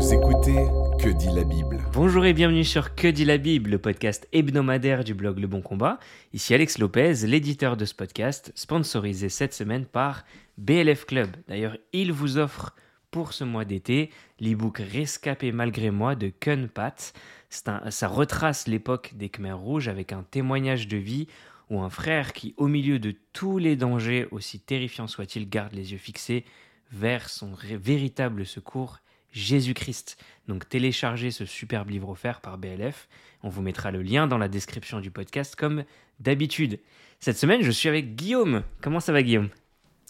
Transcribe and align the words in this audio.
Vous 0.00 0.14
écoutez 0.14 0.66
Que 0.98 1.10
dit 1.10 1.28
la 1.28 1.44
Bible 1.44 1.84
Bonjour 1.92 2.24
et 2.24 2.32
bienvenue 2.32 2.64
sur 2.64 2.94
Que 2.94 3.06
dit 3.06 3.26
la 3.26 3.36
Bible, 3.36 3.68
le 3.68 3.78
podcast 3.78 4.26
hebdomadaire 4.32 5.04
du 5.04 5.12
blog 5.12 5.38
Le 5.38 5.46
Bon 5.46 5.60
Combat. 5.60 5.98
Ici 6.32 6.54
Alex 6.54 6.78
Lopez, 6.78 7.26
l'éditeur 7.26 7.76
de 7.76 7.84
ce 7.84 7.94
podcast, 7.94 8.50
sponsorisé 8.54 9.28
cette 9.28 9.52
semaine 9.52 9.84
par 9.84 10.24
BLF 10.56 11.04
Club. 11.04 11.28
D'ailleurs, 11.48 11.76
il 11.92 12.12
vous 12.12 12.38
offre 12.38 12.74
pour 13.10 13.34
ce 13.34 13.44
mois 13.44 13.66
d'été 13.66 14.08
l'e-book 14.40 14.78
Rescapé 14.78 15.52
malgré 15.52 15.90
moi 15.90 16.14
de 16.14 16.30
Kun 16.30 16.68
Pat. 16.68 17.12
ça 17.50 18.08
retrace 18.08 18.68
l'époque 18.68 19.12
des 19.16 19.28
Khmers 19.28 19.58
rouges 19.58 19.88
avec 19.88 20.14
un 20.14 20.22
témoignage 20.30 20.88
de 20.88 20.96
vie 20.96 21.26
où 21.68 21.78
un 21.82 21.90
frère 21.90 22.32
qui, 22.32 22.54
au 22.56 22.68
milieu 22.68 22.98
de 22.98 23.14
tous 23.34 23.58
les 23.58 23.76
dangers, 23.76 24.26
aussi 24.30 24.60
terrifiants 24.60 25.08
soient-ils, 25.08 25.46
garde 25.46 25.74
les 25.74 25.92
yeux 25.92 25.98
fixés 25.98 26.46
vers 26.90 27.28
son 27.28 27.52
véritable 27.78 28.46
secours, 28.46 29.00
Jésus-Christ. 29.32 30.16
Donc 30.48 30.68
téléchargez 30.68 31.30
ce 31.30 31.44
superbe 31.44 31.90
livre 31.90 32.08
offert 32.08 32.40
par 32.40 32.58
BLF. 32.58 33.08
On 33.42 33.48
vous 33.48 33.62
mettra 33.62 33.90
le 33.90 34.02
lien 34.02 34.26
dans 34.26 34.38
la 34.38 34.48
description 34.48 35.00
du 35.00 35.10
podcast 35.10 35.56
comme 35.56 35.84
d'habitude. 36.18 36.78
Cette 37.20 37.38
semaine, 37.38 37.62
je 37.62 37.70
suis 37.70 37.88
avec 37.88 38.16
Guillaume. 38.16 38.62
Comment 38.80 39.00
ça 39.00 39.12
va 39.12 39.22
Guillaume? 39.22 39.50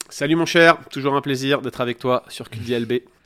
Salut 0.09 0.37
mon 0.37 0.47
cher, 0.47 0.89
toujours 0.89 1.15
un 1.15 1.21
plaisir 1.21 1.63
d'être 1.63 1.81
avec 1.81 1.99
toi 1.99 2.25
sur 2.29 2.51
QDLB. 2.51 3.03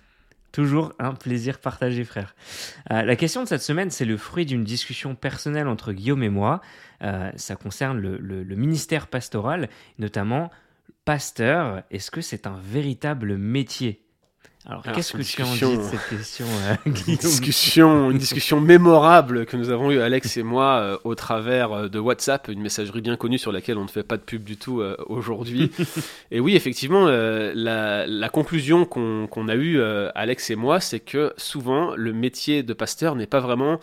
Toujours 0.55 0.93
un 1.01 1.15
plaisir 1.15 1.59
partagé, 1.59 2.05
frère. 2.05 2.37
Euh, 2.93 3.03
la 3.03 3.17
question 3.17 3.43
de 3.43 3.49
cette 3.49 3.63
semaine, 3.63 3.91
c'est 3.91 4.05
le 4.05 4.17
fruit 4.17 4.47
d'une 4.47 4.63
discussion 4.63 5.17
personnelle 5.17 5.67
entre 5.67 5.93
Guillaume 5.93 6.23
et 6.23 6.29
moi. 6.29 6.61
Euh, 7.03 7.33
ça 7.35 7.57
concerne 7.57 7.99
le, 7.99 8.55
ministère 8.55 9.09
pastoral, 9.09 9.69
notamment 9.99 10.53
pasteur. 11.05 11.83
Est-ce 11.91 12.13
que 12.13 12.21
c'est 12.21 12.47
un 12.47 12.57
véritable 12.63 13.37
métier? 13.37 14.04
Alors, 14.67 14.83
qu'est-ce 14.83 15.13
que 15.13 15.23
tu 15.23 15.43
en 15.43 15.53
dis 15.53 15.77
de 15.77 15.83
cette 15.83 16.09
question, 16.09 16.47
euh, 16.47 16.75
une, 16.87 16.93
discussion, 16.93 18.11
une 18.11 18.17
discussion 18.17 18.61
mémorable 18.61 19.45
que 19.45 19.59
nous 19.59 19.69
avons 19.69 19.91
eue, 19.91 20.01
Alex 20.01 20.39
et 20.39 20.43
moi, 20.43 21.01
au 21.05 21.15
travers 21.15 21.91
de 21.91 21.99
WhatsApp, 21.99 22.49
une 22.49 22.63
messagerie 22.63 23.03
bien 23.03 23.17
connue 23.17 23.39
sur 23.39 23.53
laquelle 23.53 23.77
on 23.77 23.85
ne 23.85 23.89
fait 23.89 24.03
pas 24.03 24.17
de 24.17 24.23
pub 24.23 24.43
du 24.43 24.57
tout 24.57 24.83
aujourd'hui. 25.07 25.71
et 26.31 26.41
oui, 26.41 26.57
effectivement, 26.57 27.07
la, 27.07 28.29
conclusion 28.33 28.87
qu'on 28.87 29.49
a 29.49 29.55
eue, 29.55 29.83
Alex 30.15 30.49
et 30.49 30.57
moi, 30.57 30.81
c'est 30.81 31.01
que 31.01 31.35
souvent, 31.37 31.95
le 31.95 32.15
métier 32.15 32.63
de 32.63 32.73
pasteur 32.73 33.17
n'est 33.17 33.27
pas 33.27 33.41
vraiment 33.41 33.79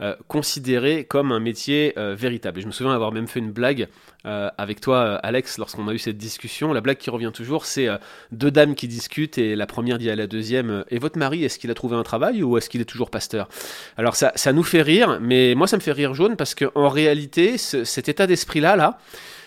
euh, 0.00 0.14
considéré 0.28 1.04
comme 1.04 1.32
un 1.32 1.40
métier 1.40 1.92
euh, 1.98 2.14
véritable. 2.14 2.58
Et 2.58 2.62
je 2.62 2.68
me 2.68 2.72
souviens 2.72 2.94
avoir 2.94 3.10
même 3.10 3.26
fait 3.26 3.40
une 3.40 3.50
blague 3.50 3.88
euh, 4.26 4.48
avec 4.56 4.80
toi, 4.80 5.16
Alex, 5.16 5.58
lorsqu'on 5.58 5.88
a 5.88 5.92
eu 5.92 5.98
cette 5.98 6.16
discussion. 6.16 6.72
La 6.72 6.80
blague 6.80 6.98
qui 6.98 7.10
revient 7.10 7.32
toujours, 7.34 7.66
c'est 7.66 7.88
deux 8.30 8.50
dames 8.50 8.74
qui 8.74 8.86
discutent 8.86 9.38
et 9.38 9.56
la 9.56 9.66
première 9.66 9.98
dit 9.98 10.08
à 10.08 10.16
la 10.16 10.26
deuxième 10.26 10.84
Et 10.90 10.98
votre 10.98 11.18
mari, 11.18 11.44
est-ce 11.44 11.58
qu'il 11.58 11.70
a 11.70 11.74
trouvé 11.74 11.96
un 11.96 12.04
travail 12.04 12.42
ou 12.42 12.56
est-ce 12.56 12.68
qu'il 12.68 12.80
est 12.80 12.84
toujours 12.84 13.10
pasteur? 13.10 13.48
Alors 13.96 14.14
ça, 14.14 14.32
ça 14.36 14.52
nous 14.52 14.62
fait 14.62 14.82
rire, 14.82 15.18
mais 15.20 15.54
moi 15.56 15.66
ça 15.66 15.76
me 15.76 15.82
fait 15.82 15.92
rire 15.92 16.14
jaune 16.14 16.36
parce 16.36 16.54
qu'en 16.54 16.88
réalité, 16.88 17.58
cet 17.58 18.08
état 18.08 18.26
d'esprit-là, 18.26 18.76
là, 18.76 18.98
euh, 18.98 19.37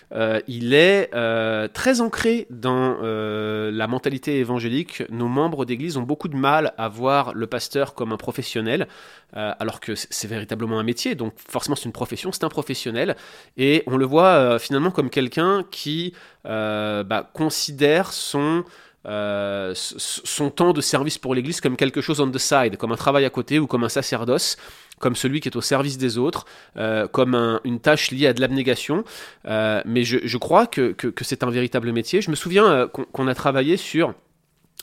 il 0.47 0.73
est 0.73 1.09
euh, 1.13 1.67
très 1.67 2.01
ancré 2.01 2.47
dans 2.49 2.97
euh, 3.01 3.71
la 3.71 3.87
mentalité 3.87 4.39
évangélique. 4.39 5.03
Nos 5.09 5.27
membres 5.27 5.63
d'église 5.65 5.95
ont 5.97 6.01
beaucoup 6.03 6.27
de 6.27 6.35
mal 6.35 6.73
à 6.77 6.89
voir 6.89 7.33
le 7.33 7.47
pasteur 7.47 7.93
comme 7.93 8.11
un 8.11 8.17
professionnel, 8.17 8.87
alors 9.33 9.79
que 9.79 9.93
c'est 9.95 10.27
véritablement 10.27 10.77
un 10.77 10.83
métier, 10.83 11.15
donc 11.15 11.33
forcément 11.37 11.77
c'est 11.77 11.85
une 11.85 11.93
profession, 11.93 12.33
c'est 12.33 12.43
un 12.43 12.49
professionnel, 12.49 13.15
et 13.55 13.83
on 13.87 13.95
le 13.95 14.05
voit 14.05 14.59
finalement 14.59 14.91
comme 14.91 15.09
quelqu'un 15.09 15.63
qui 15.71 16.13
bah, 16.43 17.29
considère 17.33 18.11
son... 18.11 18.65
son 19.05 20.49
temps 20.49 20.73
de 20.73 20.81
service 20.81 21.17
pour 21.17 21.33
l'Église 21.33 21.61
comme 21.61 21.77
quelque 21.77 22.01
chose 22.01 22.19
on 22.19 22.29
the 22.29 22.37
side, 22.37 22.75
comme 22.75 22.91
un 22.91 22.97
travail 22.97 23.23
à 23.23 23.29
côté 23.29 23.57
ou 23.57 23.67
comme 23.67 23.85
un 23.85 23.89
sacerdoce 23.89 24.57
comme 25.01 25.15
celui 25.15 25.41
qui 25.41 25.49
est 25.49 25.57
au 25.57 25.61
service 25.61 25.97
des 25.97 26.17
autres, 26.17 26.45
euh, 26.77 27.07
comme 27.07 27.59
une 27.65 27.79
tâche 27.79 28.11
liée 28.11 28.27
à 28.27 28.33
de 28.33 28.39
l'abnégation. 28.39 29.03
Euh, 29.45 29.81
mais 29.85 30.03
je, 30.03 30.37
crois 30.37 30.67
que, 30.67 30.95
c'est 31.21 31.43
un 31.43 31.49
véritable 31.49 31.91
métier. 31.91 32.21
Je 32.21 32.31
me 32.31 32.35
souviens 32.35 32.71
euh, 32.71 32.87
qu'on 32.87 33.27
a 33.27 33.35
travaillé 33.35 33.75
sur 33.75 34.13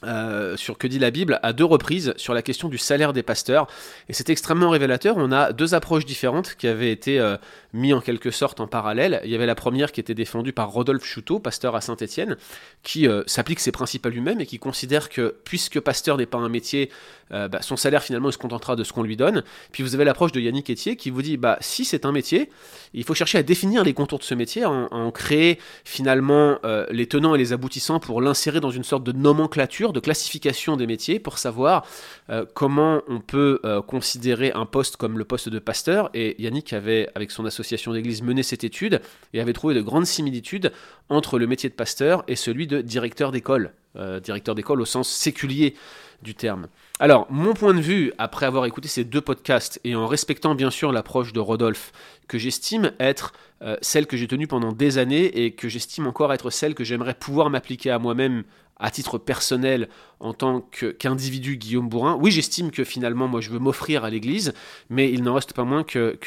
euh, 0.05 0.57
sur 0.57 0.79
Que 0.79 0.87
dit 0.87 1.01
la 1.01 1.11
Bible 1.11 1.41
à 1.43 1.53
deux 1.53 1.65
reprises 1.65 2.15
sur 2.17 2.33
la 2.33 2.41
question 2.41 2.69
du 2.69 2.79
salaire 2.79 3.13
des 3.13 3.25
pasteurs. 3.25 3.67
Et 4.09 4.13
c'est 4.13 4.31
extrêmement 4.31 4.71
révélateur. 4.71 5.17
On 5.17 5.33
a 5.33 5.53
deux 5.53 5.75
approches 5.75 6.05
différentes 6.05 6.55
qui 6.55 6.69
avaient 6.69 6.93
été 6.93 7.19
euh, 7.19 7.37
mises 7.73 7.95
en 7.95 8.01
quelque 8.01 8.31
sorte 8.31 8.61
en 8.61 8.69
parallèle. 8.69 9.21
Il 9.25 9.31
y 9.31 9.35
avait 9.35 9.47
la 9.47 9.57
première 9.57 9.91
qui 9.91 9.99
était 9.99 10.15
défendue 10.15 10.53
par 10.53 10.71
Rodolphe 10.71 11.05
Chouteau, 11.05 11.41
pasteur 11.41 11.75
à 11.75 11.81
Saint-Étienne, 11.81 12.37
qui 12.85 13.09
euh, 13.09 13.25
s'applique 13.27 13.59
ses 13.59 13.73
principes 13.73 14.07
à 14.07 14.11
lui-même 14.11 14.41
et 14.41 14.47
qui 14.47 14.61
considère 14.61 15.09
que 15.09 15.35
puisque 15.43 15.81
pasteur 15.81 16.17
n'est 16.17 16.27
pas 16.27 16.39
un 16.39 16.49
métier, 16.49 16.91
bah, 17.31 17.61
son 17.61 17.77
salaire 17.77 18.03
finalement 18.03 18.31
se 18.31 18.39
contentera 18.39 18.75
de 18.75 18.85
ce 18.85 18.95
qu'on 18.95 19.03
lui 19.03 19.15
donne. 19.15 19.43
Puis 19.71 19.83
vous 19.83 19.95
avez 19.95 20.07
l'approche 20.07 20.33
de 20.33 20.41
Yannick 20.41 20.71
Etier 20.71 20.97
qui 20.97 21.11
vous 21.11 21.21
dit 21.21 21.37
bah 21.37 21.59
si 21.61 21.85
c'est 21.85 22.07
un 22.07 22.13
métier, 22.13 22.49
il 22.95 23.05
faut 23.05 23.13
chercher 23.13 23.37
à 23.37 23.43
définir 23.43 23.85
les 23.85 23.93
contours 23.93 24.19
de 24.19 24.25
ce 24.25 24.35
métier, 24.35 24.65
en 24.65 25.11
créer 25.11 25.59
finalement 25.85 26.59
les 26.91 27.07
tenants 27.07 27.35
et 27.35 27.39
les 27.39 27.53
aboutissants 27.53 28.01
pour 28.01 28.23
l'insérer 28.23 28.61
dans 28.61 28.71
une 28.71 28.83
sorte 28.83 29.05
de 29.05 29.13
nomenclature 29.13 29.88
de 29.93 30.01
classification 30.01 30.77
des 30.77 30.87
métiers 30.87 31.19
pour 31.19 31.39
savoir 31.39 31.87
euh, 32.31 32.45
comment 32.55 33.03
on 33.09 33.21
peut 33.21 33.61
euh, 33.65 33.83
considérer 33.83 34.53
un 34.53 34.67
poste 34.67 34.97
comme 34.97 35.19
le 35.19 35.25
poste 35.25 35.49
de 35.49 35.59
pasteur. 35.59 36.11
Et 36.15 36.41
Yannick 36.43 36.73
avait, 36.73 37.09
avec 37.15 37.31
son 37.31 37.45
association 37.45 37.93
d'église, 37.93 38.23
mené 38.23 38.43
cette 38.43 38.65
étude 38.65 39.01
et 39.33 39.41
avait 39.41 39.53
trouvé 39.53 39.75
de 39.75 39.81
grandes 39.83 40.07
similitudes 40.07 40.73
entre 41.09 41.39
le 41.39 41.47
métier 41.47 41.69
de 41.69 41.75
pasteur 41.75 42.25
et 42.29 42.37
celui 42.37 42.67
de 42.67 42.81
directeur 42.81 43.33
d'école. 43.33 43.73
Euh, 43.97 44.21
directeur 44.21 44.55
d'école 44.55 44.81
au 44.81 44.85
sens 44.85 45.09
séculier 45.09 45.75
du 46.23 46.35
terme. 46.35 46.69
Alors, 47.01 47.27
mon 47.31 47.55
point 47.55 47.75
de 47.75 47.81
vue, 47.81 48.13
après 48.19 48.45
avoir 48.45 48.67
écouté 48.67 48.87
ces 48.87 49.05
deux 49.05 49.21
podcasts 49.21 49.81
et 49.85 49.97
en 49.97 50.07
respectant 50.07 50.55
bien 50.55 50.71
sûr 50.71 50.93
l'approche 50.93 51.33
de 51.33 51.41
Rodolphe, 51.41 51.93
que 52.29 52.39
j'estime 52.39 52.93
être 53.01 53.33
celle 53.81 54.07
que 54.07 54.17
j'ai 54.17 54.29
tenue 54.29 54.47
pendant 54.47 54.73
des 54.73 54.99
années 54.99 55.45
et 55.45 55.53
que 55.53 55.69
j'estime 55.69 56.07
encore 56.07 56.33
être 56.33 56.51
celle 56.51 56.75
que 56.75 56.85
j'aimerais 56.85 57.15
pouvoir 57.15 57.51
m'appliquer 57.51 57.91
à 57.91 57.99
moi-même 57.99 58.45
à 58.79 58.91
titre 58.91 59.19
personnel 59.19 59.89
en 60.21 60.33
tant 60.33 60.61
qu'individu 60.61 61.57
Guillaume 61.57 61.89
Bourrin. 61.89 62.17
Oui, 62.21 62.31
j'estime 62.31 62.71
que 62.71 62.85
finalement, 62.85 63.29
moi, 63.29 63.41
je 63.41 63.51
veux 63.51 63.59
m'offrir 63.59 64.05
à 64.05 64.11
l'Église, 64.11 64.53
mais 64.89 65.11
il 65.13 65.23
n'en 65.23 65.35
reste 65.35 65.53
pas 65.53 65.65
moins 65.65 65.85
que, 65.85 66.19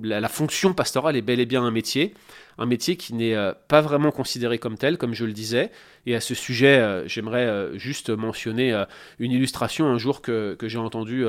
la, 0.00 0.28
fonction 0.28 0.74
pastorale 0.74 1.16
est 1.16 1.22
bel 1.22 1.40
et 1.40 1.46
bien 1.46 1.62
un 1.62 1.70
métier, 1.70 2.14
un 2.58 2.66
métier 2.66 2.96
qui 2.96 3.14
n'est 3.14 3.34
euh, 3.34 3.52
pas 3.68 3.80
vraiment 3.80 4.10
considéré 4.10 4.58
comme 4.58 4.76
tel, 4.76 4.98
comme 4.98 5.14
je 5.14 5.24
le 5.24 5.32
disais. 5.32 5.70
Et 6.06 6.14
à 6.14 6.20
ce 6.20 6.34
sujet, 6.34 6.78
euh, 6.78 7.06
j'aimerais 7.08 7.46
euh, 7.46 7.78
juste 7.78 8.10
mentionner 8.10 8.84
une 9.18 9.32
illustration 9.32 9.86
un 9.86 9.98
jour 9.98 10.22
que, 10.22 10.54
que 10.54 10.68
j'ai 10.68 10.78
entendue 10.78 11.24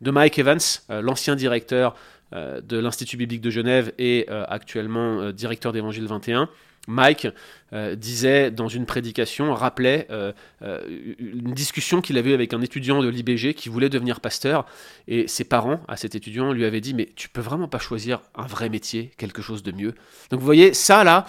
de 0.00 0.10
Mike 0.10 0.38
Evans, 0.38 0.58
l'ancien 0.88 1.36
directeur 1.36 1.94
de 2.32 2.78
l'Institut 2.78 3.16
biblique 3.16 3.40
de 3.40 3.50
Genève 3.50 3.92
et 3.98 4.26
actuellement 4.28 5.30
directeur 5.30 5.72
d'Évangile 5.72 6.06
21 6.06 6.48
Mike 6.86 7.28
euh, 7.72 7.94
disait 7.94 8.50
dans 8.50 8.68
une 8.68 8.86
prédication, 8.86 9.54
rappelait 9.54 10.06
euh, 10.10 10.32
euh, 10.62 10.80
une 11.18 11.52
discussion 11.52 12.00
qu'il 12.00 12.18
avait 12.18 12.30
eu 12.30 12.34
avec 12.34 12.54
un 12.54 12.60
étudiant 12.60 13.02
de 13.02 13.08
l'IBG 13.08 13.54
qui 13.54 13.68
voulait 13.68 13.88
devenir 13.88 14.20
pasteur, 14.20 14.66
et 15.08 15.26
ses 15.28 15.44
parents 15.44 15.80
à 15.88 15.96
cet 15.96 16.14
étudiant 16.14 16.52
lui 16.52 16.64
avaient 16.64 16.80
dit, 16.80 16.94
mais 16.94 17.08
tu 17.16 17.28
peux 17.28 17.40
vraiment 17.40 17.68
pas 17.68 17.78
choisir 17.78 18.20
un 18.34 18.46
vrai 18.46 18.68
métier, 18.68 19.12
quelque 19.16 19.42
chose 19.42 19.62
de 19.62 19.72
mieux. 19.72 19.94
Donc 20.30 20.40
vous 20.40 20.46
voyez, 20.46 20.74
ça 20.74 21.04
là, 21.04 21.26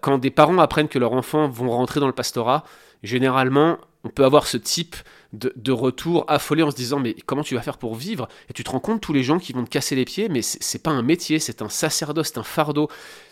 quand 0.00 0.18
des 0.18 0.30
parents 0.30 0.58
apprennent 0.58 0.88
que 0.88 0.98
leurs 0.98 1.12
enfants 1.12 1.48
vont 1.48 1.70
rentrer 1.70 2.00
dans 2.00 2.06
le 2.06 2.12
pastorat, 2.12 2.64
généralement, 3.02 3.78
on 4.04 4.08
peut 4.08 4.24
avoir 4.24 4.46
ce 4.46 4.56
type 4.56 4.96
de, 5.32 5.72
retour 5.72 6.24
affolé 6.28 6.62
en 6.62 6.70
se 6.70 6.76
disant 6.76 6.98
mais 6.98 7.14
comment 7.26 7.42
tu 7.42 7.54
vas 7.54 7.62
faire 7.62 7.78
pour 7.78 7.94
vivre? 7.94 8.28
Et 8.48 8.52
tu 8.52 8.64
te 8.64 8.70
rends 8.70 8.80
compte 8.80 9.00
tous 9.00 9.12
les 9.12 9.22
gens 9.22 9.38
qui 9.38 9.52
vont 9.52 9.64
te 9.64 9.70
casser 9.70 9.94
les 9.94 10.04
pieds, 10.04 10.28
mais 10.28 10.42
c'est 10.42 10.82
pas 10.82 10.90
un 10.90 11.02
métier, 11.02 11.38
c'est 11.38 11.62
un 11.62 11.68
sacerdoce, 11.68 12.28
c'est 12.28 12.38
un 12.38 12.42
fardeau. 12.42 12.88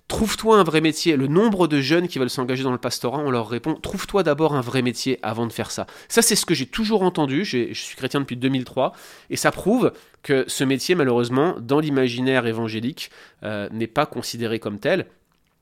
Trouve-toi 0.07 0.59
un 0.59 0.65
vrai 0.65 0.83
métier. 0.83 1.17
Le 1.17 1.29
nombre 1.29 1.67
de 1.67 1.81
jeunes 1.81 2.09
qui 2.09 2.19
veulent 2.19 2.29
s'engager 2.29 2.63
dans 2.63 2.73
le 2.73 2.79
pastorat, 2.79 3.19
on 3.19 3.31
leur 3.31 3.49
répond 3.49 3.75
trouve-toi 3.75 4.23
d'abord 4.23 4.55
un 4.55 4.61
vrai 4.61 4.83
métier 4.83 5.19
avant 5.23 5.47
de 5.47 5.53
faire 5.53 5.71
ça. 5.71 5.87
Ça, 6.09 6.21
c'est 6.21 6.37
ce 6.37 6.45
que 6.45 6.55
j'ai 6.55 6.67
toujours 6.67 7.03
entendu. 7.03 7.45
Je 7.45 7.73
suis 7.73 7.97
chrétien 7.97 8.21
depuis 8.21 8.37
2003 8.37 8.93
et 9.31 9.37
ça 9.37 9.51
prouve 9.51 9.93
que 10.23 10.45
ce 10.47 10.65
métier, 10.65 10.95
malheureusement, 10.95 11.57
dans 11.59 11.81
l'imaginaire 11.81 12.47
évangélique, 12.47 13.11
euh, 13.43 13.69
n'est 13.71 13.87
pas 13.87 14.05
considéré 14.05 14.59
comme 14.59 14.79
tel. 14.79 15.07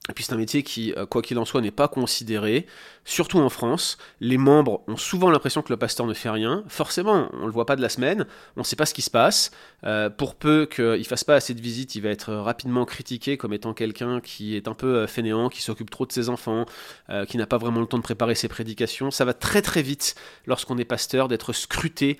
Et 0.09 0.15
puis 0.15 0.25
c'est 0.25 0.33
un 0.33 0.37
métier 0.37 0.65
qui, 0.65 0.93
euh, 0.97 1.07
quoi 1.07 1.23
qu'il 1.23 1.39
en 1.39 1.45
soit, 1.45 1.61
n'est 1.61 1.71
pas 1.71 1.87
considéré, 1.87 2.67
surtout 3.05 3.39
en 3.39 3.49
France. 3.49 3.99
Les 4.19 4.37
membres 4.37 4.83
ont 4.89 4.97
souvent 4.97 5.31
l'impression 5.31 5.63
que 5.63 5.73
le 5.73 5.77
pasteur 5.77 6.07
ne 6.07 6.15
fait 6.15 6.29
rien. 6.29 6.65
Forcément, 6.67 7.29
on 7.33 7.43
ne 7.43 7.47
le 7.47 7.53
voit 7.53 7.67
pas 7.67 7.77
de 7.77 7.83
la 7.83 7.89
semaine, 7.89 8.27
on 8.57 8.63
ne 8.63 8.65
sait 8.65 8.75
pas 8.75 8.85
ce 8.85 8.95
qui 8.95 9.03
se 9.03 9.11
passe. 9.11 9.53
Euh, 9.85 10.11
pour 10.11 10.35
peu 10.35 10.67
qu'il 10.67 11.07
fasse 11.07 11.23
pas 11.23 11.37
assez 11.37 11.55
de 11.55 11.61
visites, 11.61 11.95
il 11.95 12.03
va 12.03 12.09
être 12.09 12.35
rapidement 12.35 12.85
critiqué 12.85 13.37
comme 13.37 13.53
étant 13.53 13.75
quelqu'un 13.75 14.21
qui 14.21 14.57
est 14.57 14.67
un 14.67 14.75
peu 14.75 14.97
euh, 14.97 15.07
fainéant, 15.07 15.49
qui 15.49 15.63
s'occupe 15.63 15.91
trop 15.91 16.05
de 16.05 16.11
ses 16.11 16.29
enfants, 16.29 16.67
qui 17.29 17.37
n'a 17.37 17.47
pas 17.47 17.59
vraiment 17.59 17.81
le 17.81 17.87
temps 17.87 17.99
de 17.99 18.03
préparer 18.03 18.35
ses 18.35 18.49
prédications. 18.49 19.11
Ça 19.11 19.25
va 19.25 19.35
très 19.35 19.63
très 19.63 19.83
vite 19.83 20.15
lorsqu'on 20.47 20.79
est 20.79 20.85
pasteur 20.85 21.29
d'être 21.29 21.53
scruté 21.53 22.19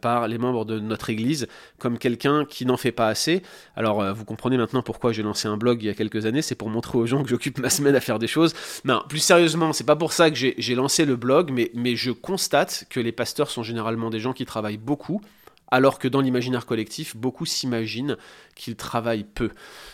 par 0.00 0.28
les 0.28 0.38
membres 0.38 0.64
de 0.64 0.78
notre 0.78 1.10
Église 1.10 1.48
comme 1.78 1.98
quelqu'un 1.98 2.44
qui 2.44 2.66
n'en 2.66 2.76
fait 2.76 2.92
pas 2.92 3.08
assez. 3.08 3.42
Alors 3.76 4.04
vous 4.14 4.24
comprenez 4.24 4.58
maintenant 4.58 4.82
pourquoi 4.82 5.12
j'ai 5.12 5.22
lancé 5.22 5.48
un 5.48 5.56
blog 5.56 5.82
il 5.82 5.86
y 5.86 5.88
a 5.88 5.94
quelques 5.94 6.26
années, 6.26 6.42
c'est 6.42 6.54
pour 6.54 6.68
montrer 6.68 6.98
aux 6.98 7.06
gens 7.06 7.15
que 7.22 7.28
j'occupe 7.28 7.58
ma 7.58 7.70
semaine 7.70 7.94
à 7.94 8.00
faire 8.00 8.18
des 8.18 8.26
choses. 8.26 8.54
Non, 8.84 9.02
plus 9.08 9.18
sérieusement, 9.18 9.72
c'est 9.72 9.84
pas 9.84 9.96
pour 9.96 10.12
ça 10.12 10.30
que 10.30 10.36
j'ai 10.36 10.74
lancé 10.74 11.04
le 11.04 11.16
blog, 11.16 11.50
mais, 11.52 11.96
je 11.96 12.10
constate 12.10 12.84
que 12.90 13.00
les 13.00 13.12
pasteurs 13.12 13.50
sont 13.50 13.62
généralement 13.62 14.10
des 14.10 14.20
gens 14.20 14.32
qui 14.32 14.44
travaillent 14.44 14.76
beaucoup, 14.76 15.20
alors 15.68 15.98
que 15.98 16.08
dans 16.08 16.20
l'imaginaire 16.20 16.66
collectif, 16.66 17.16
beaucoup 17.16 17.46
s'imaginent 17.46 18.16
qu'ils 18.54 18.76
travaillent 18.76 19.24
peu. 19.24 19.50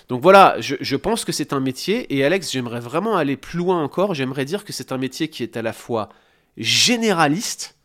Donc 0.08 0.22
voilà, 0.22 0.56
je, 0.60 0.76
je 0.80 0.96
pense 0.96 1.24
que 1.24 1.32
c'est 1.32 1.52
un 1.52 1.60
métier, 1.60 2.14
et 2.14 2.24
Alex, 2.24 2.50
j'aimerais 2.50 2.80
vraiment 2.80 3.16
aller 3.16 3.36
plus 3.36 3.58
loin 3.58 3.82
encore, 3.82 4.14
j'aimerais 4.14 4.44
dire 4.44 4.64
que 4.64 4.72
c'est 4.72 4.92
un 4.92 4.98
métier 4.98 5.28
qui 5.28 5.42
est 5.42 5.56
à 5.56 5.62
la 5.62 5.72
fois 5.72 6.08
généraliste, 6.56 7.76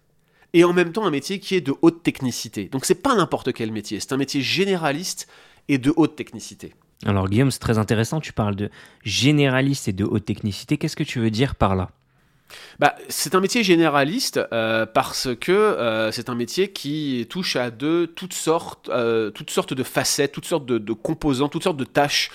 et 0.54 0.64
en 0.64 0.74
même 0.74 0.92
temps 0.92 1.06
un 1.06 1.12
métier 1.12 1.40
qui 1.40 1.56
est 1.56 1.62
de 1.62 1.74
haute 1.82 2.04
technicité. 2.04 2.66
Donc 2.66 2.86
c'est 2.86 2.96
pas 2.96 3.16
n'importe 3.16 3.54
quel 3.54 3.72
métier, 3.72 4.00
c'est 4.00 4.14
un 4.14 4.18
métier 4.18 4.42
généraliste 4.42 5.28
et 5.68 5.78
de 5.78 5.94
haute 5.96 6.16
technicité. 6.16 6.74
Alors 7.06 7.30
Guillaume, 7.30 7.52
c'est 7.52 7.60
très 7.60 7.78
intéressant, 7.78 8.20
tu 8.20 8.34
parles 8.34 8.56
de 8.56 8.70
généraliste 9.04 9.88
et 9.88 9.94
de 9.94 10.04
haute 10.04 10.26
technicité, 10.26 10.78
qu'est-ce 10.78 10.96
que 10.96 11.04
tu 11.04 11.20
veux 11.20 11.32
dire 11.32 11.56
par 11.56 11.76
là? 11.76 11.90
Bah, 12.80 12.96
c'est 13.10 13.36
un 13.36 13.40
métier 13.40 13.64
généraliste 13.64 14.40
euh, 14.54 14.86
parce 14.86 15.30
que 15.40 15.52
euh, 15.52 16.12
c'est 16.12 16.30
un 16.30 16.36
métier 16.36 16.72
qui 16.72 17.26
touche 17.30 17.56
à 17.56 17.72
toutes 17.72 18.34
sortes, 18.34 18.90
euh, 18.90 19.32
toutes 19.32 19.50
sortes 19.50 19.74
de 19.74 19.84
facettes, 19.84 20.32
toutes 20.32 20.46
sortes 20.46 20.66
de, 20.66 20.94
composants, 20.94 21.50
toutes 21.50 21.64
sortes 21.64 21.78
de 21.78 21.86
tâches 21.86 22.32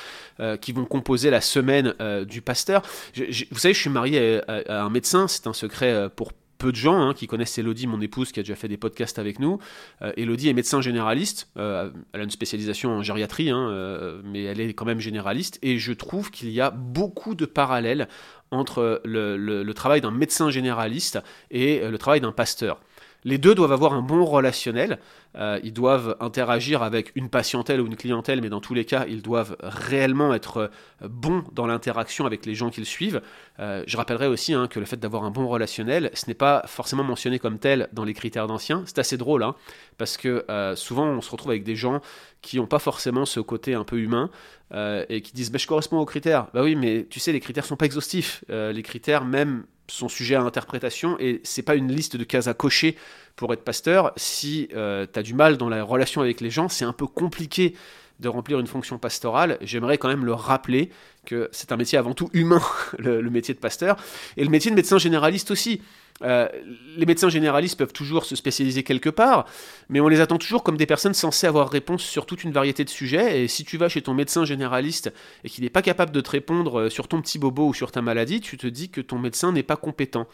qui 0.61 0.73
vont 0.73 0.87
composer 0.87 1.31
la 1.31 1.41
semaine 1.41 1.95
du 2.27 2.43
pasteur. 2.43 2.83
vous 3.15 3.59
savez, 3.59 3.75
je 3.75 3.79
suis 3.79 3.91
marié 3.91 4.41
à 4.49 4.83
un 4.83 4.91
médecin, 4.91 5.29
c'est 5.29 5.47
un 5.47 5.53
secret 5.53 6.09
pour 6.17 6.33
peu 6.63 6.71
de 6.71 6.77
gens 6.77 7.09
hein, 7.09 7.13
qui 7.13 7.27
connaissent 7.27 7.59
Elodie, 7.59 7.89
mon 7.89 8.01
épouse, 8.01 8.31
qui 8.31 8.39
a 8.39 8.45
déjà 8.45 8.55
fait 8.55 8.69
des 8.69 8.77
podcasts 8.77 9.19
avec 9.19 9.41
nous. 9.41 9.59
Euh, 10.01 10.13
Elodie 10.17 10.49
est 10.49 10.53
médecin 10.53 10.81
généraliste. 10.81 11.51
Euh, 11.57 11.91
elle 12.13 12.21
a 12.21 12.25
une 12.25 12.31
spécialisation 12.31 12.93
en 12.93 13.03
gériatrie, 13.03 13.51
hein, 13.51 13.69
euh, 13.69 14.23
mais 14.25 14.45
elle 14.45 14.61
est 14.61 14.73
quand 14.73 14.85
même 14.85 15.01
généraliste. 15.01 15.59
Et 15.63 15.79
je 15.79 15.93
trouve 15.93 16.31
qu'il 16.31 16.51
y 16.51 16.61
a 16.61 16.71
beaucoup 16.71 17.35
de 17.35 17.47
parallèles 17.47 18.09
entre 18.53 19.01
le 19.05 19.73
travail 19.73 20.03
d'un 20.03 20.11
médecin 20.11 20.51
généraliste 20.51 21.19
et 21.51 21.89
le 21.89 21.99
travail 21.99 22.21
d'un 22.21 22.33
pasteur. 22.33 22.81
Les 23.25 23.39
deux 23.39 23.55
doivent 23.55 23.73
avoir 23.73 23.93
un 23.93 24.03
bon 24.03 24.25
relationnel. 24.25 24.99
Euh, 25.37 25.61
ils 25.63 25.73
doivent 25.73 26.17
interagir 26.21 26.83
avec 26.83 27.13
une 27.15 27.29
patientèle 27.29 27.81
ou 27.81 27.87
une 27.87 27.97
clientèle, 27.97 28.41
mais 28.43 28.49
dans 28.49 28.61
tous 28.61 28.75
les 28.75 28.85
cas, 28.85 29.07
ils 29.09 29.23
doivent 29.23 29.57
réellement 29.63 30.35
être 30.35 30.71
euh, 31.03 31.09
bons 31.09 31.45
dans 31.53 31.67
l'interaction 31.67 32.27
avec 32.27 32.45
les 32.45 32.55
gens 32.55 32.71
qu'ils 32.71 32.87
suivent. 32.87 33.23
Euh, 33.61 33.85
je 33.87 33.97
rappellerai 33.97 34.27
aussi 34.27 34.55
hein, 34.55 34.67
que 34.67 34.81
le 34.81 34.87
fait 34.87 34.99
d'avoir 34.99 35.25
un 35.25 35.31
bon 35.31 35.47
relationnel, 35.47 36.11
ce 36.15 36.27
n'est 36.27 36.35
pas 36.35 36.65
forcément 36.67 37.05
mentionné 37.05 37.39
comme 37.39 37.59
tel 37.59 37.89
dans 37.93 38.05
les 38.05 38.15
critères 38.15 38.47
d'anciens. 38.47 38.83
C'est 38.87 38.99
assez 38.99 39.17
drôle, 39.17 39.43
hein, 39.43 39.55
parce 39.99 40.17
que 40.17 40.45
souvent 40.75 41.07
on 41.07 41.21
se 41.21 41.31
retrouve 41.31 41.51
avec 41.51 41.65
des 41.65 41.77
gens 41.77 42.01
qui 42.41 42.57
n'ont 42.57 42.67
pas 42.67 42.79
forcément 42.79 43.25
ce 43.25 43.41
côté 43.41 43.75
un 43.75 43.85
peu 43.85 43.99
humain 43.99 44.31
et 44.75 45.21
qui 45.23 45.33
disent 45.33 45.53
bah, 45.53 45.59
Je 45.59 45.67
corresponds 45.67 45.99
aux 45.99 46.05
critères. 46.05 46.49
Bah 46.55 46.63
oui, 46.63 46.75
mais 46.75 47.07
tu 47.09 47.21
sais, 47.21 47.33
les 47.33 47.41
critères 47.41 47.65
sont 47.65 47.77
pas 47.77 47.87
exhaustifs. 47.87 48.45
les 48.49 48.83
critères, 48.83 49.25
même 49.25 49.65
sont 49.89 50.09
sujets 50.09 50.35
à 50.35 50.43
interprétation 50.43 51.17
et 51.19 51.41
c'est 51.45 51.63
pas 51.63 51.75
une 51.75 51.93
liste 51.93 52.17
de 52.17 52.25
cases 52.25 52.47
à 52.47 52.55
cocher 52.55 52.97
pour 53.37 53.53
être 53.53 53.65
pasteur. 53.65 54.13
Si 54.17 54.69
euh, 54.75 55.07
tu 55.13 55.19
as 55.19 55.23
du 55.23 55.35
mal 55.35 55.57
dans 55.57 55.69
la 55.69 55.83
relation 55.83 56.21
avec 56.21 56.41
les 56.41 56.51
gens, 56.51 56.69
c'est 56.69 56.85
un 56.85 56.93
peu 56.93 57.07
compliqué 57.07 57.75
de 58.23 58.29
remplir 58.29 58.59
une 58.59 58.67
fonction 58.67 58.99
pastorale. 58.99 59.59
J'aimerais 59.61 59.99
quand 59.99 60.09
même 60.09 60.25
le 60.25 60.33
rappeler 60.33 60.91
que 61.27 61.49
c'est 61.53 61.73
un 61.73 61.77
métier 61.77 61.99
avant 61.99 62.15
tout 62.15 62.31
humain, 62.33 62.63
le, 62.99 63.21
métier 63.29 63.53
de 63.53 63.59
pasteur, 63.59 63.97
et 64.37 64.45
le 64.45 64.51
métier 64.51 64.71
de 64.71 64.77
médecin 64.77 64.99
généraliste 64.99 65.51
aussi. 65.51 65.83
Euh, 66.23 66.49
les 66.97 67.07
médecins 67.07 67.29
généralistes 67.29 67.77
peuvent 67.77 67.93
toujours 67.93 68.25
se 68.25 68.37
spécialiser 68.37 68.83
quelque 68.83 69.11
part, 69.11 69.47
mais 69.89 70.01
on 70.01 70.09
les 70.09 70.21
attend 70.21 70.39
toujours 70.39 70.63
comme 70.63 70.77
des 70.77 70.87
personnes 70.87 71.15
censées 71.15 71.47
avoir 71.47 71.69
réponse 71.69 72.03
sur 72.03 72.27
toute 72.27 72.45
une 72.45 72.53
variété 72.53 72.85
de 72.85 72.91
sujets. 72.91 73.43
Et 73.43 73.49
si 73.49 73.65
tu 73.65 73.77
vas 73.77 73.89
chez 73.89 74.03
ton 74.03 74.15
médecin 74.15 74.45
généraliste 74.45 75.13
et 75.45 75.49
qu'il 75.49 75.65
n'est 75.65 75.71
pas 75.71 75.83
capable 75.83 76.13
de 76.13 76.21
te 76.21 76.31
répondre 76.31 76.81
euh, 76.81 76.91
sur 76.91 77.09
ton 77.09 77.21
petit 77.21 77.39
bobo 77.39 77.69
ou 77.69 77.75
sur 77.75 77.91
ta 77.91 78.03
maladie, 78.03 78.41
tu 78.41 78.57
te 78.57 78.67
dis 78.67 78.89
que 78.89 79.01
ton 79.01 79.19
médecin 79.19 79.53
n'est 79.53 79.63
pas 79.63 79.77
compétent. 79.77 80.27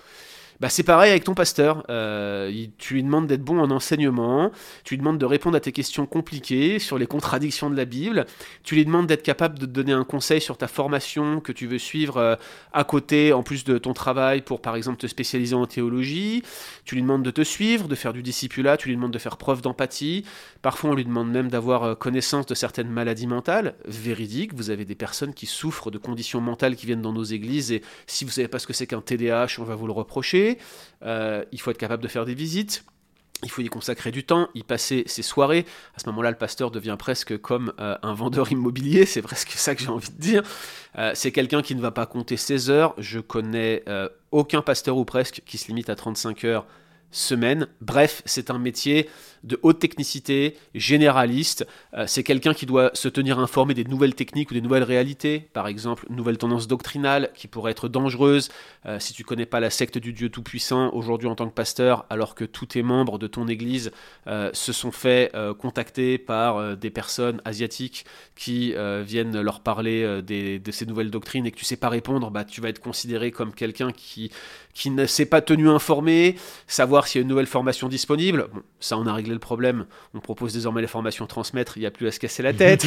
Bah, 0.61 0.69
c'est 0.69 0.83
pareil 0.83 1.13
avec 1.13 1.23
ton 1.23 1.35
pasteur. 1.35 1.85
Euh, 1.89 2.53
tu 2.79 2.95
lui 2.95 3.05
demandes 3.05 3.29
d'être 3.29 3.45
bon 3.45 3.61
en 3.61 3.71
enseignement, 3.71 4.51
tu 4.83 4.95
lui 4.95 4.99
demandes 4.99 5.19
de 5.19 5.25
répondre 5.25 5.57
à 5.57 5.61
tes 5.61 5.71
questions 5.71 6.05
compliquées 6.05 6.81
sur 6.81 6.99
les 6.99 7.07
contradictions 7.07 7.71
de 7.71 7.77
la 7.77 7.85
Bible, 7.85 8.27
tu 8.65 8.75
lui 8.75 8.85
demandes 8.85 9.07
d'être 9.07 9.23
capable 9.23 9.57
de 9.57 9.67
te 9.67 9.71
donner 9.71 9.93
un 9.93 10.03
conseil 10.03 10.41
sur 10.41 10.57
ta 10.57 10.67
formation 10.67 11.41
que 11.41 11.53
tu 11.53 11.69
veux 11.69 11.79
suivre 11.79 12.17
euh, 12.17 12.35
à 12.73 12.83
côté, 12.83 13.33
en 13.33 13.45
plus 13.45 13.63
de 13.63 13.79
ton 13.79 13.93
travail, 13.93 14.43
pour 14.43 14.61
par 14.61 14.75
exemple 14.75 14.99
te 14.99 15.07
spécialiser 15.07 15.55
en 15.55 15.67
théologie, 15.67 16.43
tu 16.85 16.97
lui 16.97 17.03
demandes 17.03 17.23
de 17.23 17.31
te 17.31 17.43
suivre, 17.43 17.87
de 17.87 17.95
faire 17.95 18.13
du 18.13 18.25
discipulat, 18.25 18.77
tu 18.77 18.89
lui 18.89 18.97
demandes 18.97 19.13
de 19.13 19.19
faire 19.19 19.37
preuve 19.37 19.63
d'empathie, 19.63 20.25
parfois 20.61 20.91
on 20.91 20.95
lui 20.97 21.05
demande 21.05 21.31
même 21.31 21.51
d'avoir 21.51 21.85
euh, 21.85 21.95
connaissance 21.95 22.47
de 22.47 22.57
certaines 22.57 22.91
maladies 22.91 23.29
mentales, 23.29 23.77
véridiques, 23.85 24.55
vous 24.55 24.71
avez 24.71 24.85
des 24.85 24.97
personnes 24.97 25.35
qui 25.35 25.47
souffrent 25.47 25.93
de 25.93 25.99
conditions 25.99 26.41
mentales 26.41 26.75
qui 26.75 26.87
viennent 26.87 27.03
dans 27.03 27.13
nos 27.13 27.23
églises, 27.23 27.71
et 27.71 27.83
si 28.09 28.25
vous 28.25 28.33
savez 28.33 28.49
pas 28.49 28.59
ce 28.59 28.67
que 28.67 28.73
c'est 28.73 28.89
qu'un 28.89 29.03
TDAH, 29.03 29.61
on 29.61 29.65
va 29.65 29.77
vous 29.77 29.87
le 29.87 29.93
reprocher. 29.93 30.48
Euh, 31.03 31.45
il 31.53 31.61
faut 31.61 31.71
être 31.71 31.79
capable 31.79 32.03
de 32.03 32.09
faire 32.09 32.25
des 32.25 32.35
visites. 32.35 32.85
Il 33.45 33.51
faut 33.51 33.63
y 33.63 33.69
consacrer 33.69 34.11
du 34.11 34.25
temps, 34.25 34.49
y 34.55 34.65
passer 34.65 35.05
ses 35.07 35.23
soirées. 35.23 35.65
À 35.97 36.01
ce 36.01 36.09
moment-là, 36.09 36.31
le 36.31 36.37
pasteur 36.37 36.73
devient 36.73 36.97
presque 36.99 37.39
comme 37.39 37.73
euh, 37.79 37.97
un 38.03 38.13
vendeur 38.13 38.51
immobilier, 38.53 39.07
c'est 39.07 39.23
presque 39.23 39.51
ça 39.51 39.75
que 39.75 39.83
j'ai 39.83 39.91
envie 39.91 40.11
de 40.11 40.21
dire. 40.21 40.43
Euh, 40.97 41.13
c'est 41.15 41.31
quelqu'un 41.31 41.63
qui 41.63 41.77
ne 41.77 41.81
va 41.81 41.93
pas 41.93 42.07
compter 42.07 42.37
ses 42.37 42.71
heures. 42.71 42.95
Je 42.99 43.21
connais 43.21 43.85
aucun 44.33 44.63
pasteur 44.63 44.97
ou 44.97 45.05
presque 45.05 45.43
qui 45.47 45.59
se 45.59 45.69
limite 45.69 45.89
à 45.89 45.95
35 45.95 46.45
heures 46.45 46.67
semaine. 47.11 47.69
Bref, 47.81 48.23
c'est 48.27 48.51
un 48.51 48.59
métier 48.59 49.09
de 49.45 49.59
haute 49.63 49.79
technicité, 49.79 50.57
généraliste. 50.75 51.67
Euh, 51.95 52.05
c'est 52.07 52.23
quelqu'un 52.23 52.55
qui 52.55 52.67
doit 52.67 52.91
se 52.95 53.09
tenir 53.09 53.39
informé 53.39 53.75
des 53.75 53.85
nouvelles 53.85 54.15
techniques 54.15 54.51
ou 54.51 54.55
des 54.55 54.61
nouvelles 54.61 54.83
réalités. 54.83 55.49
Par 55.53 55.69
exemple, 55.69 56.07
nouvelles 56.11 56.39
tendances 56.39 56.69
doctrinales 56.69 57.31
qui 57.35 57.47
pourraient 57.47 57.73
être 57.73 57.89
dangereuses 57.89 58.49
euh, 58.87 58.99
si 58.99 59.13
tu 59.13 59.25
connais 59.25 59.47
pas 59.47 59.61
la 59.61 59.71
secte 59.71 59.99
du 59.99 60.13
Dieu 60.13 60.29
Tout-Puissant 60.29 60.91
aujourd'hui 60.93 61.29
en 61.29 61.35
tant 61.35 61.49
que 61.49 61.55
pasteur, 61.55 62.07
alors 62.11 62.35
que 62.35 62.45
tous 62.45 62.67
tes 62.67 62.83
membres 62.83 63.19
de 63.19 63.27
ton 63.27 63.49
église 63.49 63.91
euh, 64.27 64.51
se 64.53 64.73
sont 64.73 64.93
fait 64.93 65.33
contacter 65.59 66.19
par 66.19 66.77
des 66.77 66.91
personnes 66.91 67.41
asiatiques 67.45 68.05
qui 68.35 68.75
viennent 69.05 69.41
leur 69.41 69.61
parler 69.61 70.23
de 70.23 70.71
ces 70.71 70.87
nouvelles 70.87 71.11
doctrines 71.11 71.47
et 71.47 71.51
que 71.51 71.57
tu 71.57 71.65
sais 71.65 71.77
pas 71.77 71.89
répondre, 71.89 72.31
bah, 72.31 72.45
tu 72.45 72.61
vas 72.61 72.69
être 72.69 72.81
considéré 72.81 73.31
comme 73.31 73.53
quelqu'un 73.53 73.93
qui, 73.93 74.31
qui 74.75 74.91
ne 74.91 75.07
s'est 75.07 75.27
pas 75.27 75.41
tenu 75.41 75.69
informé, 75.69 76.37
savoir 76.67 76.98
s'il 77.07 77.21
y 77.21 77.23
a 77.23 77.23
une 77.23 77.29
nouvelle 77.29 77.47
formation 77.47 77.89
disponible. 77.89 78.49
Bon, 78.53 78.63
ça, 78.81 78.99
on 78.99 79.07
a 79.07 79.15
réglé 79.15 79.33
le 79.33 79.39
problème. 79.39 79.87
On 80.15 80.21
propose 80.21 80.53
désormais 80.53 80.81
les 80.81 80.87
formations 80.87 81.27
transmettre, 81.27 81.77
il 81.77 81.81
n'y 81.81 81.87
a 81.87 81.91
plus 81.91 82.09
à 82.09 82.13
se 82.13 82.19
casser 82.19 82.43
la 82.43 82.53
tête. 82.55 82.87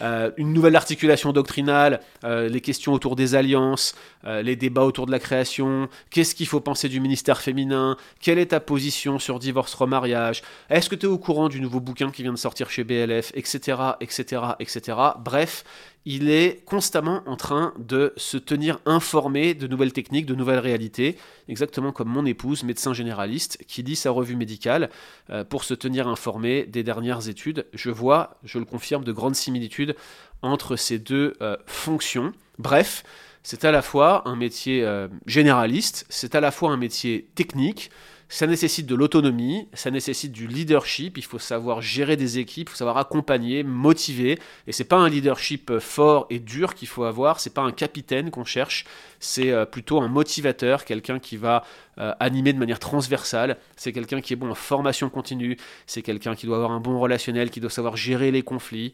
Euh, 0.00 0.30
une 0.36 0.52
nouvelle 0.52 0.76
articulation 0.76 1.32
doctrinale, 1.32 2.00
euh, 2.24 2.48
les 2.48 2.60
questions 2.60 2.92
autour 2.92 3.16
des 3.16 3.34
alliances, 3.34 3.94
euh, 4.24 4.42
les 4.42 4.56
débats 4.56 4.84
autour 4.84 5.06
de 5.06 5.12
la 5.12 5.18
création, 5.18 5.88
qu'est-ce 6.10 6.34
qu'il 6.34 6.46
faut 6.46 6.60
penser 6.60 6.88
du 6.88 7.00
ministère 7.00 7.40
féminin, 7.40 7.96
quelle 8.20 8.38
est 8.38 8.46
ta 8.46 8.60
position 8.60 9.18
sur 9.18 9.38
divorce, 9.38 9.74
remariage, 9.74 10.42
est-ce 10.70 10.90
que 10.90 10.94
tu 10.94 11.06
es 11.06 11.08
au 11.08 11.18
courant 11.18 11.48
du 11.48 11.60
nouveau 11.60 11.80
bouquin 11.80 12.10
qui 12.10 12.22
vient 12.22 12.32
de 12.32 12.38
sortir 12.38 12.70
chez 12.70 12.84
BLF, 12.84 13.32
etc., 13.34 13.78
etc., 14.00 14.42
etc. 14.60 14.98
Bref, 15.18 15.64
il 16.06 16.30
est 16.30 16.64
constamment 16.64 17.22
en 17.26 17.34
train 17.34 17.74
de 17.78 18.12
se 18.16 18.36
tenir 18.36 18.78
informé 18.86 19.54
de 19.54 19.66
nouvelles 19.66 19.92
techniques, 19.92 20.24
de 20.24 20.36
nouvelles 20.36 20.60
réalités, 20.60 21.16
exactement 21.48 21.90
comme 21.90 22.08
mon 22.08 22.24
épouse, 22.24 22.62
médecin 22.62 22.94
généraliste, 22.94 23.58
qui 23.66 23.82
lit 23.82 23.96
sa 23.96 24.12
revue 24.12 24.36
médicale 24.36 24.88
euh, 25.30 25.42
pour 25.42 25.64
se 25.64 25.74
tenir 25.74 26.06
informé 26.06 26.64
des 26.64 26.84
dernières 26.84 27.28
études. 27.28 27.66
Je 27.74 27.90
vois, 27.90 28.38
je 28.44 28.60
le 28.60 28.64
confirme, 28.64 29.02
de 29.02 29.10
grandes 29.10 29.34
similitudes 29.34 29.96
entre 30.42 30.76
ces 30.76 31.00
deux 31.00 31.34
euh, 31.42 31.56
fonctions. 31.66 32.32
Bref, 32.60 33.02
c'est 33.42 33.64
à 33.64 33.72
la 33.72 33.82
fois 33.82 34.28
un 34.28 34.36
métier 34.36 34.84
euh, 34.84 35.08
généraliste, 35.26 36.06
c'est 36.08 36.36
à 36.36 36.40
la 36.40 36.52
fois 36.52 36.70
un 36.70 36.76
métier 36.76 37.28
technique, 37.34 37.90
ça 38.28 38.46
nécessite 38.46 38.86
de 38.86 38.94
l'autonomie, 38.94 39.68
ça 39.72 39.90
nécessite 39.90 40.32
du 40.32 40.46
leadership, 40.46 41.16
il 41.16 41.24
faut 41.24 41.38
savoir 41.38 41.80
gérer 41.80 42.16
des 42.16 42.38
équipes, 42.38 42.68
il 42.68 42.72
faut 42.72 42.76
savoir 42.76 42.96
accompagner, 42.98 43.62
motiver, 43.62 44.38
et 44.66 44.72
c'est 44.72 44.84
pas 44.84 44.96
un 44.96 45.08
leadership 45.08 45.78
fort 45.78 46.26
et 46.28 46.40
dur 46.40 46.74
qu'il 46.74 46.88
faut 46.88 47.04
avoir, 47.04 47.38
c'est 47.38 47.54
pas 47.54 47.62
un 47.62 47.72
capitaine 47.72 48.30
qu'on 48.30 48.44
cherche, 48.44 48.84
c'est 49.26 49.50
euh, 49.50 49.66
plutôt 49.66 50.00
un 50.00 50.08
motivateur, 50.08 50.84
quelqu'un 50.84 51.18
qui 51.18 51.36
va 51.36 51.64
euh, 51.98 52.12
animer 52.20 52.52
de 52.52 52.58
manière 52.58 52.78
transversale, 52.78 53.58
c'est 53.76 53.92
quelqu'un 53.92 54.20
qui 54.20 54.32
est 54.32 54.36
bon 54.36 54.50
en 54.50 54.54
formation 54.54 55.10
continue, 55.10 55.56
c'est 55.86 56.02
quelqu'un 56.02 56.34
qui 56.36 56.46
doit 56.46 56.56
avoir 56.56 56.70
un 56.70 56.80
bon 56.80 56.98
relationnel, 57.00 57.50
qui 57.50 57.60
doit 57.60 57.70
savoir 57.70 57.96
gérer 57.96 58.30
les 58.30 58.42
conflits. 58.42 58.92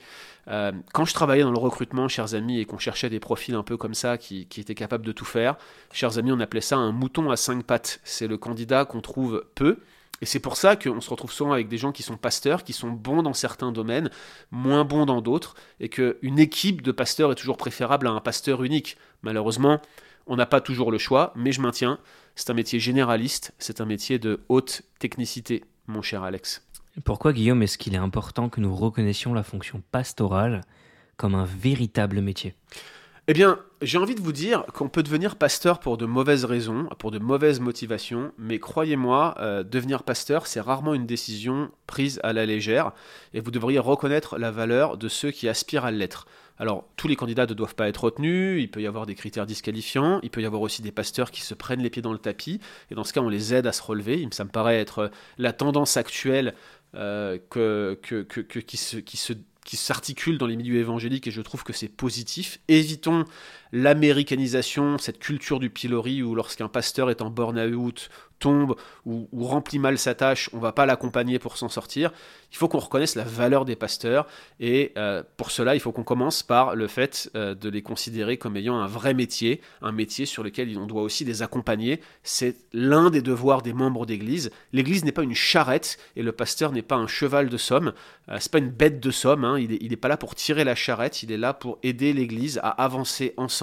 Euh, 0.48 0.72
quand 0.92 1.04
je 1.04 1.12
travaillais 1.12 1.42
dans 1.42 1.52
le 1.52 1.58
recrutement, 1.58 2.08
chers 2.08 2.34
amis, 2.34 2.60
et 2.60 2.64
qu'on 2.64 2.78
cherchait 2.78 3.10
des 3.10 3.20
profils 3.20 3.54
un 3.54 3.62
peu 3.62 3.76
comme 3.76 3.94
ça, 3.94 4.16
qui, 4.16 4.46
qui 4.46 4.60
étaient 4.60 4.74
capables 4.74 5.04
de 5.04 5.12
tout 5.12 5.26
faire, 5.26 5.56
chers 5.92 6.16
amis, 6.18 6.32
on 6.32 6.40
appelait 6.40 6.62
ça 6.62 6.76
un 6.76 6.92
mouton 6.92 7.30
à 7.30 7.36
cinq 7.36 7.64
pattes. 7.64 8.00
C'est 8.02 8.26
le 8.26 8.38
candidat 8.38 8.86
qu'on 8.86 9.02
trouve 9.02 9.44
peu, 9.54 9.80
et 10.22 10.26
c'est 10.26 10.40
pour 10.40 10.56
ça 10.56 10.76
qu'on 10.76 11.00
se 11.00 11.10
retrouve 11.10 11.32
souvent 11.32 11.52
avec 11.52 11.68
des 11.68 11.78
gens 11.78 11.92
qui 11.92 12.04
sont 12.04 12.16
pasteurs, 12.16 12.64
qui 12.64 12.72
sont 12.72 12.90
bons 12.90 13.22
dans 13.22 13.34
certains 13.34 13.72
domaines, 13.72 14.08
moins 14.50 14.84
bons 14.84 15.04
dans 15.04 15.20
d'autres, 15.20 15.56
et 15.80 15.88
qu'une 15.88 16.38
équipe 16.38 16.80
de 16.80 16.92
pasteurs 16.92 17.32
est 17.32 17.34
toujours 17.34 17.56
préférable 17.56 18.06
à 18.06 18.12
un 18.12 18.20
pasteur 18.20 18.62
unique. 18.62 18.96
Malheureusement, 19.22 19.80
on 20.26 20.36
n'a 20.36 20.46
pas 20.46 20.60
toujours 20.60 20.90
le 20.90 20.98
choix, 20.98 21.32
mais 21.36 21.52
je 21.52 21.60
maintiens, 21.60 21.98
c'est 22.34 22.50
un 22.50 22.54
métier 22.54 22.78
généraliste, 22.78 23.52
c'est 23.58 23.80
un 23.80 23.84
métier 23.84 24.18
de 24.18 24.40
haute 24.48 24.82
technicité, 24.98 25.64
mon 25.86 26.02
cher 26.02 26.22
Alex. 26.22 26.66
Pourquoi, 27.04 27.32
Guillaume, 27.32 27.62
est-ce 27.62 27.78
qu'il 27.78 27.94
est 27.94 27.98
important 27.98 28.48
que 28.48 28.60
nous 28.60 28.74
reconnaissions 28.74 29.32
la 29.32 29.42
fonction 29.42 29.82
pastorale 29.92 30.62
comme 31.16 31.34
un 31.34 31.46
véritable 31.46 32.20
métier? 32.20 32.54
Eh 33.28 33.34
bien, 33.34 33.60
j'ai 33.80 33.98
envie 33.98 34.16
de 34.16 34.20
vous 34.20 34.32
dire 34.32 34.64
qu'on 34.74 34.88
peut 34.88 35.04
devenir 35.04 35.36
pasteur 35.36 35.78
pour 35.78 35.96
de 35.96 36.06
mauvaises 36.06 36.44
raisons, 36.44 36.88
pour 36.98 37.12
de 37.12 37.20
mauvaises 37.20 37.60
motivations, 37.60 38.32
mais 38.36 38.58
croyez-moi, 38.58 39.36
euh, 39.38 39.62
devenir 39.62 40.02
pasteur, 40.02 40.48
c'est 40.48 40.60
rarement 40.60 40.92
une 40.92 41.06
décision 41.06 41.70
prise 41.86 42.18
à 42.24 42.32
la 42.32 42.46
légère, 42.46 42.90
et 43.32 43.40
vous 43.40 43.52
devriez 43.52 43.78
reconnaître 43.78 44.38
la 44.38 44.50
valeur 44.50 44.96
de 44.96 45.06
ceux 45.06 45.30
qui 45.30 45.48
aspirent 45.48 45.84
à 45.84 45.92
l'être. 45.92 46.26
Alors, 46.58 46.88
tous 46.96 47.08
les 47.08 47.16
candidats 47.16 47.46
ne 47.46 47.54
doivent 47.54 47.74
pas 47.74 47.88
être 47.88 48.04
retenus, 48.04 48.60
il 48.62 48.70
peut 48.70 48.82
y 48.82 48.86
avoir 48.86 49.06
des 49.06 49.14
critères 49.14 49.46
disqualifiants, 49.46 50.20
il 50.22 50.30
peut 50.30 50.42
y 50.42 50.46
avoir 50.46 50.62
aussi 50.62 50.82
des 50.82 50.92
pasteurs 50.92 51.30
qui 51.30 51.40
se 51.40 51.54
prennent 51.54 51.82
les 51.82 51.90
pieds 51.90 52.02
dans 52.02 52.12
le 52.12 52.18
tapis, 52.18 52.60
et 52.90 52.94
dans 52.94 53.04
ce 53.04 53.12
cas, 53.12 53.20
on 53.20 53.28
les 53.28 53.54
aide 53.54 53.66
à 53.66 53.72
se 53.72 53.82
relever. 53.82 54.28
Ça 54.30 54.44
me 54.44 54.50
paraît 54.50 54.78
être 54.78 55.10
la 55.38 55.52
tendance 55.52 55.96
actuelle 55.96 56.54
euh, 56.94 57.38
qui, 58.02 59.04
qui 59.64 59.76
s'articule 59.76 60.38
dans 60.38 60.46
les 60.46 60.56
milieux 60.56 60.78
évangéliques 60.78 61.26
et 61.26 61.30
je 61.30 61.40
trouve 61.40 61.62
que 61.62 61.72
c'est 61.72 61.88
positif. 61.88 62.58
Évitons 62.68 63.24
l'américanisation, 63.72 64.98
cette 64.98 65.18
culture 65.18 65.58
du 65.58 65.70
pilori 65.70 66.22
où 66.22 66.34
lorsqu'un 66.34 66.68
pasteur 66.68 67.10
est 67.10 67.22
en 67.22 67.30
burn-out 67.30 68.10
tombe 68.38 68.74
ou, 69.06 69.28
remplit 69.32 69.78
mal 69.78 69.98
sa 69.98 70.14
tâche, 70.16 70.50
on 70.52 70.58
va 70.58 70.72
pas 70.72 70.84
l'accompagner 70.84 71.38
pour 71.38 71.56
s'en 71.56 71.68
sortir. 71.68 72.10
Il 72.50 72.56
faut 72.56 72.66
qu'on 72.66 72.80
reconnaisse 72.80 73.14
la 73.14 73.22
valeur 73.22 73.64
des 73.64 73.76
pasteurs 73.76 74.26
et 74.58 74.92
euh, 74.98 75.22
pour 75.36 75.52
cela, 75.52 75.74
il 75.74 75.80
faut 75.80 75.92
qu'on 75.92 76.02
commence 76.02 76.42
par 76.42 76.74
le 76.74 76.88
fait 76.88 77.30
euh, 77.36 77.54
de 77.54 77.68
les 77.68 77.82
considérer 77.82 78.36
comme 78.36 78.56
ayant 78.56 78.80
un 78.80 78.88
vrai 78.88 79.14
métier, 79.14 79.60
un 79.80 79.92
métier 79.92 80.26
sur 80.26 80.42
lequel 80.42 80.76
on 80.76 80.86
doit 80.86 81.02
aussi 81.02 81.24
les 81.24 81.42
accompagner. 81.42 82.00
C'est 82.24 82.56
l'un 82.72 83.10
des 83.10 83.22
devoirs 83.22 83.62
des 83.62 83.72
membres 83.72 84.06
d'Église. 84.06 84.50
L'Église 84.72 85.04
n'est 85.04 85.12
pas 85.12 85.22
une 85.22 85.34
charrette 85.34 85.98
et 86.16 86.22
le 86.22 86.32
pasteur 86.32 86.72
n'est 86.72 86.82
pas 86.82 86.96
un 86.96 87.06
cheval 87.06 87.48
de 87.48 87.56
somme. 87.56 87.92
Euh, 88.28 88.38
c'est 88.40 88.50
pas 88.50 88.58
une 88.58 88.70
bête 88.70 88.98
de 88.98 89.10
somme. 89.12 89.44
Hein. 89.44 89.58
Il 89.60 89.88
n'est 89.88 89.96
pas 89.96 90.08
là 90.08 90.16
pour 90.16 90.34
tirer 90.34 90.64
la 90.64 90.74
charrette. 90.74 91.22
Il 91.22 91.30
est 91.30 91.38
là 91.38 91.54
pour 91.54 91.78
aider 91.84 92.12
l'Église 92.12 92.58
à 92.62 92.70
avancer 92.70 93.34
ensemble 93.36 93.61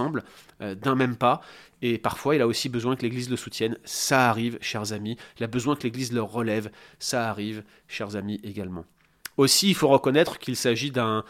d'un 0.60 0.96
même 0.96 1.16
pas. 1.16 1.42
Et 1.82 1.98
parfois, 1.98 2.36
il 2.36 2.42
a 2.42 2.48
aussi 2.48 2.70
besoin 2.70 2.96
que 2.96 3.04
l'Église 3.04 3.30
le 3.30 3.38
soutienne. 3.38 3.78
Ça 3.86 4.30
arrive, 4.30 4.58
chers 4.62 4.94
amis. 4.94 5.18
Il 5.40 5.44
a 5.44 5.48
besoin 5.48 5.76
que 5.76 5.84
l'Église 5.84 6.12
le 6.12 6.22
relève. 6.22 6.70
Ça 7.00 7.30
arrive, 7.30 7.64
chers 7.88 8.16
amis, 8.16 8.40
également. 8.44 8.86
Aussi, 9.38 9.70
il 9.70 9.76
faut 9.76 9.88
reconnaître 9.88 10.38
qu'il 10.38 10.58
s'agit 10.58 10.92
d'un, 10.92 11.24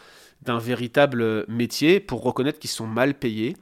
véritable 0.44 1.44
métier 1.46 2.00
pour 2.00 2.24
reconnaître 2.24 2.58
qu'ils 2.58 2.70
sont 2.70 2.88
mal 2.88 3.14
payés. 3.14 3.56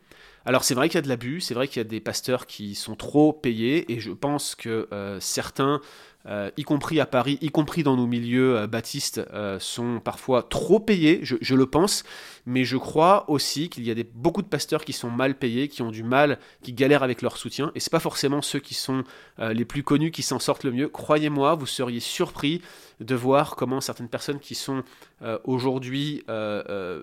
Alors 0.46 0.64
c'est 0.64 0.74
vrai 0.74 0.88
qu'il 0.88 0.94
y 0.94 0.98
a 1.00 1.02
de 1.02 1.08
l'abus, 1.08 1.42
c'est 1.42 1.52
vrai 1.52 1.68
qu'il 1.68 1.76
y 1.76 1.84
a 1.84 1.84
des 1.84 2.00
pasteurs 2.00 2.46
qui 2.46 2.74
sont 2.74 2.94
trop 2.94 3.34
payés 3.34 3.92
et 3.92 4.00
je 4.00 4.10
pense 4.12 4.54
que 4.54 4.88
euh, 4.92 5.20
certains 5.20 5.82
euh, 6.28 6.50
y 6.56 6.62
compris 6.62 7.00
à 7.00 7.06
Paris, 7.06 7.38
y 7.40 7.48
compris 7.48 7.82
dans 7.82 7.96
nos 7.96 8.06
milieux 8.06 8.58
euh, 8.58 8.66
baptistes, 8.66 9.20
euh, 9.32 9.58
sont 9.58 9.98
parfois 9.98 10.42
trop 10.42 10.78
payés, 10.78 11.20
je, 11.22 11.54
le 11.54 11.66
pense, 11.66 12.04
mais 12.44 12.64
je 12.64 12.76
crois 12.76 13.28
aussi 13.30 13.70
qu'il 13.70 13.84
y 13.84 13.90
a 13.90 13.94
beaucoup 14.14 14.42
de 14.42 14.46
pasteurs 14.46 14.84
qui 14.84 14.92
sont 14.92 15.10
mal 15.10 15.36
payés, 15.36 15.68
qui 15.68 15.80
ont 15.80 15.90
du 15.90 16.02
mal, 16.02 16.38
qui 16.62 16.74
galèrent 16.74 17.02
avec 17.02 17.22
leur 17.22 17.38
soutien, 17.38 17.72
et 17.74 17.80
c'est 17.80 17.90
pas 17.90 17.98
forcément 17.98 18.42
ceux 18.42 18.60
qui 18.60 18.74
sont 18.74 19.04
les 19.38 19.64
plus 19.64 19.82
connus 19.82 20.10
qui 20.10 20.22
s'en 20.22 20.38
sortent 20.38 20.64
le 20.64 20.72
mieux. 20.72 20.88
Croyez-moi, 20.88 21.54
vous 21.54 21.66
seriez 21.66 22.00
surpris 22.00 22.60
de 23.00 23.14
voir 23.14 23.56
comment 23.56 23.80
certaines 23.80 24.08
personnes 24.08 24.40
qui 24.40 24.54
sont 24.54 24.82
aujourd'hui 25.44 26.22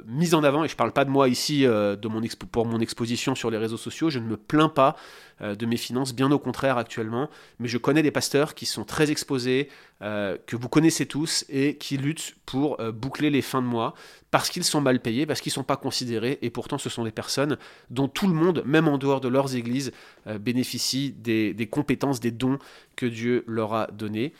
mises 0.07 0.33
en 0.33 0.43
avant, 0.43 0.63
et 0.63 0.67
je 0.67 0.75
parle 0.75 0.93
pas 0.93 1.05
de 1.05 1.09
moi 1.09 1.27
ici 1.27 1.63
de 1.63 2.07
mon 2.07 2.21
pour 2.51 2.65
mon 2.65 2.79
exposition 2.79 3.35
sur 3.35 3.49
les 3.49 3.57
réseaux 3.57 3.77
sociaux, 3.77 4.09
je 4.09 4.19
ne 4.19 4.25
me 4.25 4.37
plains 4.37 4.69
pas 4.69 4.95
de 5.41 5.65
mes 5.65 5.77
finances, 5.77 6.13
bien 6.15 6.31
au 6.31 6.39
contraire 6.39 6.77
actuellement, 6.77 7.29
mais 7.59 7.67
je 7.67 7.77
connais 7.77 8.03
des 8.03 8.11
pasteurs 8.11 8.55
qui 8.55 8.65
sont 8.65 8.85
très 8.85 9.11
exposés, 9.11 9.69
euh, 10.01 10.37
que 10.45 10.57
vous 10.57 10.67
connaissez 10.67 11.05
tous 11.05 11.45
et 11.47 11.77
qui 11.77 11.95
luttent 11.95 12.35
pour 12.45 12.81
euh, 12.81 12.91
boucler 12.91 13.29
les 13.29 13.41
fins 13.41 13.61
de 13.61 13.67
mois 13.67 13.93
parce 14.29 14.49
qu'ils 14.49 14.65
sont 14.65 14.81
mal 14.81 14.99
payés, 14.99 15.25
parce 15.25 15.39
qu'ils 15.39 15.51
ne 15.51 15.55
sont 15.55 15.63
pas 15.63 15.77
considérés, 15.77 16.37
et 16.41 16.49
pourtant 16.49 16.77
ce 16.77 16.89
sont 16.89 17.05
des 17.05 17.11
personnes 17.11 17.57
dont 17.89 18.09
tout 18.09 18.27
le 18.27 18.33
monde, 18.33 18.61
même 18.65 18.89
en 18.89 18.97
dehors 18.97 19.21
de 19.21 19.29
leurs 19.29 19.55
églises, 19.55 19.93
euh, 20.27 20.37
bénéficie 20.37 21.11
des, 21.17 21.69
compétences, 21.71 22.19
des 22.19 22.31
dons 22.31 22.59
que 22.97 23.05
Dieu 23.05 23.45
leur 23.47 23.73
a 23.73 23.87
donnés. 23.87 24.33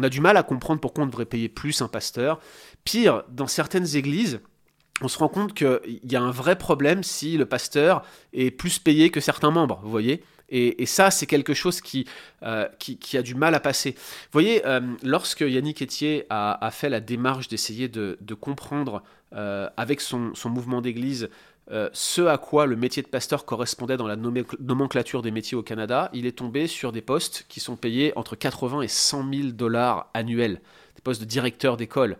On 0.00 0.02
a 0.02 0.08
du 0.08 0.22
mal 0.22 0.38
à 0.38 0.42
comprendre 0.42 0.80
pourquoi 0.80 1.04
on 1.04 1.06
devrait 1.06 1.26
payer 1.26 1.50
plus 1.50 1.82
un 1.82 1.88
pasteur. 1.88 2.40
Pire, 2.84 3.22
dans 3.28 3.46
certaines 3.46 3.96
églises, 3.96 4.40
on 5.02 5.08
se 5.08 5.18
rend 5.18 5.28
compte 5.28 5.52
qu'il 5.52 6.00
y 6.04 6.16
a 6.16 6.22
un 6.22 6.30
vrai 6.30 6.56
problème 6.56 7.02
si 7.02 7.36
le 7.36 7.44
pasteur 7.44 8.02
est 8.32 8.50
plus 8.50 8.78
payé 8.78 9.10
que 9.10 9.20
certains 9.20 9.50
membres, 9.50 9.78
vous 9.82 9.90
voyez 9.90 10.24
et, 10.52 10.84
ça, 10.86 11.12
c'est 11.12 11.26
quelque 11.26 11.54
chose 11.54 11.80
euh, 12.42 12.68
qui, 12.80 12.98
qui, 12.98 13.16
a 13.16 13.22
du 13.22 13.36
mal 13.36 13.54
à 13.54 13.60
passer. 13.60 13.92
Vous 13.92 14.32
voyez, 14.32 14.66
euh, 14.66 14.80
lorsque 15.04 15.42
Yannick 15.42 15.80
Etier 15.80 16.26
a, 16.28 16.70
fait 16.72 16.88
la 16.88 16.98
démarche 16.98 17.46
d'essayer 17.46 17.88
de, 17.88 18.34
comprendre 18.34 19.04
euh, 19.32 19.68
avec 19.76 20.00
son, 20.00 20.32
mouvement 20.46 20.80
d'église 20.80 21.30
ce 21.92 22.22
à 22.22 22.36
quoi 22.38 22.66
le 22.66 22.76
métier 22.76 23.02
de 23.02 23.08
pasteur 23.08 23.44
correspondait 23.44 23.96
dans 23.96 24.08
la 24.08 24.16
nomenclature 24.16 25.22
des 25.22 25.30
métiers 25.30 25.56
au 25.56 25.62
Canada, 25.62 26.10
il 26.12 26.26
est 26.26 26.38
tombé 26.38 26.66
sur 26.66 26.92
des 26.92 27.00
postes 27.00 27.46
qui 27.48 27.60
sont 27.60 27.76
payés 27.76 28.12
entre 28.16 28.36
80 28.36 28.82
et 28.82 28.88
100 28.88 29.32
000 29.32 29.48
dollars 29.52 30.10
annuels, 30.14 30.60
des 30.96 31.02
postes 31.02 31.20
de 31.20 31.26
directeur 31.26 31.76
d'école. 31.76 32.16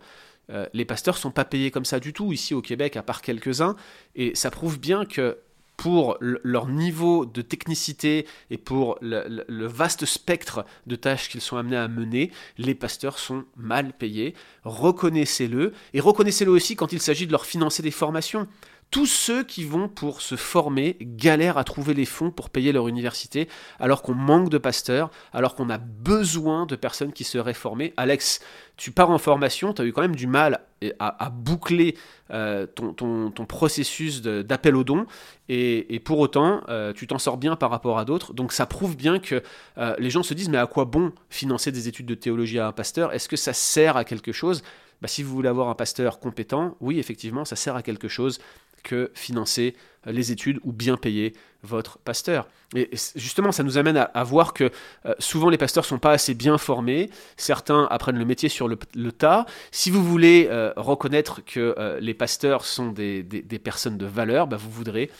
les 0.73 0.85
pasteurs 0.85 1.17
sont 1.17 1.31
pas 1.31 1.45
payés 1.45 1.69
comme 1.69 1.85
ça 1.85 1.99
du 1.99 2.13
tout 2.13 2.31
ici 2.31 2.53
au 2.53 2.61
Québec, 2.61 2.95
à 2.95 3.03
part 3.03 3.21
quelques-uns, 3.21 3.75
et 4.15 4.35
ça 4.35 4.51
prouve 4.51 4.79
bien 4.79 5.05
que 5.05 5.37
pour 5.81 6.17
leur 6.19 6.67
niveau 6.67 7.25
de 7.25 7.41
technicité 7.41 8.27
et 8.51 8.59
pour 8.59 8.99
le, 9.01 9.65
vaste 9.65 10.05
spectre 10.05 10.63
de 10.85 10.95
tâches 10.95 11.27
qu'ils 11.27 11.41
sont 11.41 11.57
amenés 11.57 11.75
à 11.75 11.87
mener, 11.87 12.29
les 12.59 12.75
pasteurs 12.75 13.17
sont 13.17 13.45
mal 13.57 13.91
payés. 13.91 14.35
Reconnaissez-le 14.63 15.73
et 15.95 15.99
reconnaissez-le 15.99 16.51
aussi 16.51 16.75
quand 16.75 16.93
il 16.93 17.01
s'agit 17.01 17.25
de 17.25 17.31
leur 17.31 17.47
financer 17.47 17.81
des 17.81 17.89
formations 17.89 18.47
tous 18.91 19.05
ceux 19.05 19.43
qui 19.43 19.63
vont 19.63 19.87
pour 19.87 20.21
se 20.21 20.35
former 20.35 20.97
galèrent 20.99 21.57
à 21.57 21.63
trouver 21.63 21.93
les 21.93 22.05
fonds 22.05 22.29
pour 22.29 22.49
payer 22.49 22.73
leur 22.73 22.89
université, 22.89 23.47
alors 23.79 24.01
qu'on 24.01 24.13
manque 24.13 24.49
de 24.49 24.57
pasteurs, 24.57 25.09
alors 25.31 25.55
qu'on 25.55 25.69
a 25.69 25.77
besoin 25.77 26.65
de 26.65 26.75
personnes 26.75 27.13
qui 27.13 27.23
seraient 27.23 27.53
formées. 27.53 27.93
Alex, 27.95 28.41
tu 28.75 28.91
pars 28.91 29.09
en 29.09 29.17
formation, 29.17 29.73
tu 29.73 29.81
as 29.81 29.85
eu 29.85 29.93
quand 29.93 30.01
même 30.01 30.15
du 30.15 30.27
mal 30.27 30.59
à, 30.99 31.29
boucler 31.29 31.95
euh, 32.31 32.65
ton, 32.65 33.45
processus 33.47 34.21
d'appel 34.21 34.75
aux 34.75 34.83
dons, 34.83 35.05
et, 35.47 36.01
pour 36.03 36.19
autant, 36.19 36.61
euh, 36.67 36.91
tu 36.91 37.07
t'en 37.07 37.17
sors 37.17 37.37
bien 37.37 37.55
par 37.55 37.69
rapport 37.69 37.97
à 37.97 38.03
d'autres. 38.03 38.33
Donc 38.33 38.51
ça 38.51 38.65
prouve 38.65 38.97
bien 38.97 39.19
que 39.19 39.41
euh, 39.77 39.95
les 39.99 40.09
gens 40.09 40.23
se 40.23 40.33
disent, 40.33 40.49
mais 40.49 40.57
à 40.57 40.67
quoi 40.67 40.83
bon 40.83 41.13
financer 41.29 41.71
des 41.71 41.87
études 41.87 42.07
de 42.07 42.15
théologie 42.15 42.59
à 42.59 42.67
un 42.67 42.71
pasteur? 42.73 43.13
Est-ce 43.13 43.29
que 43.29 43.37
ça 43.37 43.53
sert 43.53 43.95
à 43.95 44.03
quelque 44.03 44.33
chose? 44.33 44.63
Bah, 45.01 45.07
si 45.07 45.23
vous 45.23 45.33
voulez 45.33 45.49
avoir 45.49 45.69
un 45.69 45.75
pasteur 45.75 46.19
compétent, 46.19 46.75
oui, 46.79 46.99
effectivement, 46.99 47.43
ça 47.43 47.55
sert 47.55 47.75
à 47.75 47.81
quelque 47.81 48.07
chose 48.07 48.39
que 48.83 49.11
financer 49.13 49.75
euh, 50.07 50.11
les 50.11 50.31
études 50.31 50.59
ou 50.63 50.71
bien 50.71 50.97
payer 50.97 51.33
votre 51.63 51.99
pasteur. 51.99 52.47
Et 52.75 52.89
justement, 53.15 53.51
ça 53.51 53.63
nous 53.63 53.77
amène 53.77 53.97
à, 53.97 54.23
voir 54.23 54.53
que 54.53 54.71
euh, 55.05 55.13
souvent 55.19 55.49
les 55.49 55.57
pasteurs 55.57 55.85
sont 55.85 55.99
pas 55.99 56.11
assez 56.11 56.33
bien 56.33 56.57
formés, 56.57 57.09
certains 57.37 57.87
apprennent 57.91 58.17
le 58.17 58.25
métier 58.25 58.49
sur 58.49 58.67
le, 58.67 58.77
tas. 59.11 59.45
Si 59.69 59.91
vous 59.91 60.03
voulez 60.03 60.47
euh, 60.49 60.73
reconnaître 60.75 61.43
que 61.45 61.97
les 61.99 62.13
pasteurs 62.13 62.65
sont 62.65 62.91
des, 62.91 63.23
personnes 63.63 63.97
de 63.97 64.05
valeur, 64.05 64.47
bah, 64.47 64.57
vous 64.57 64.71
voudrez 64.71 65.11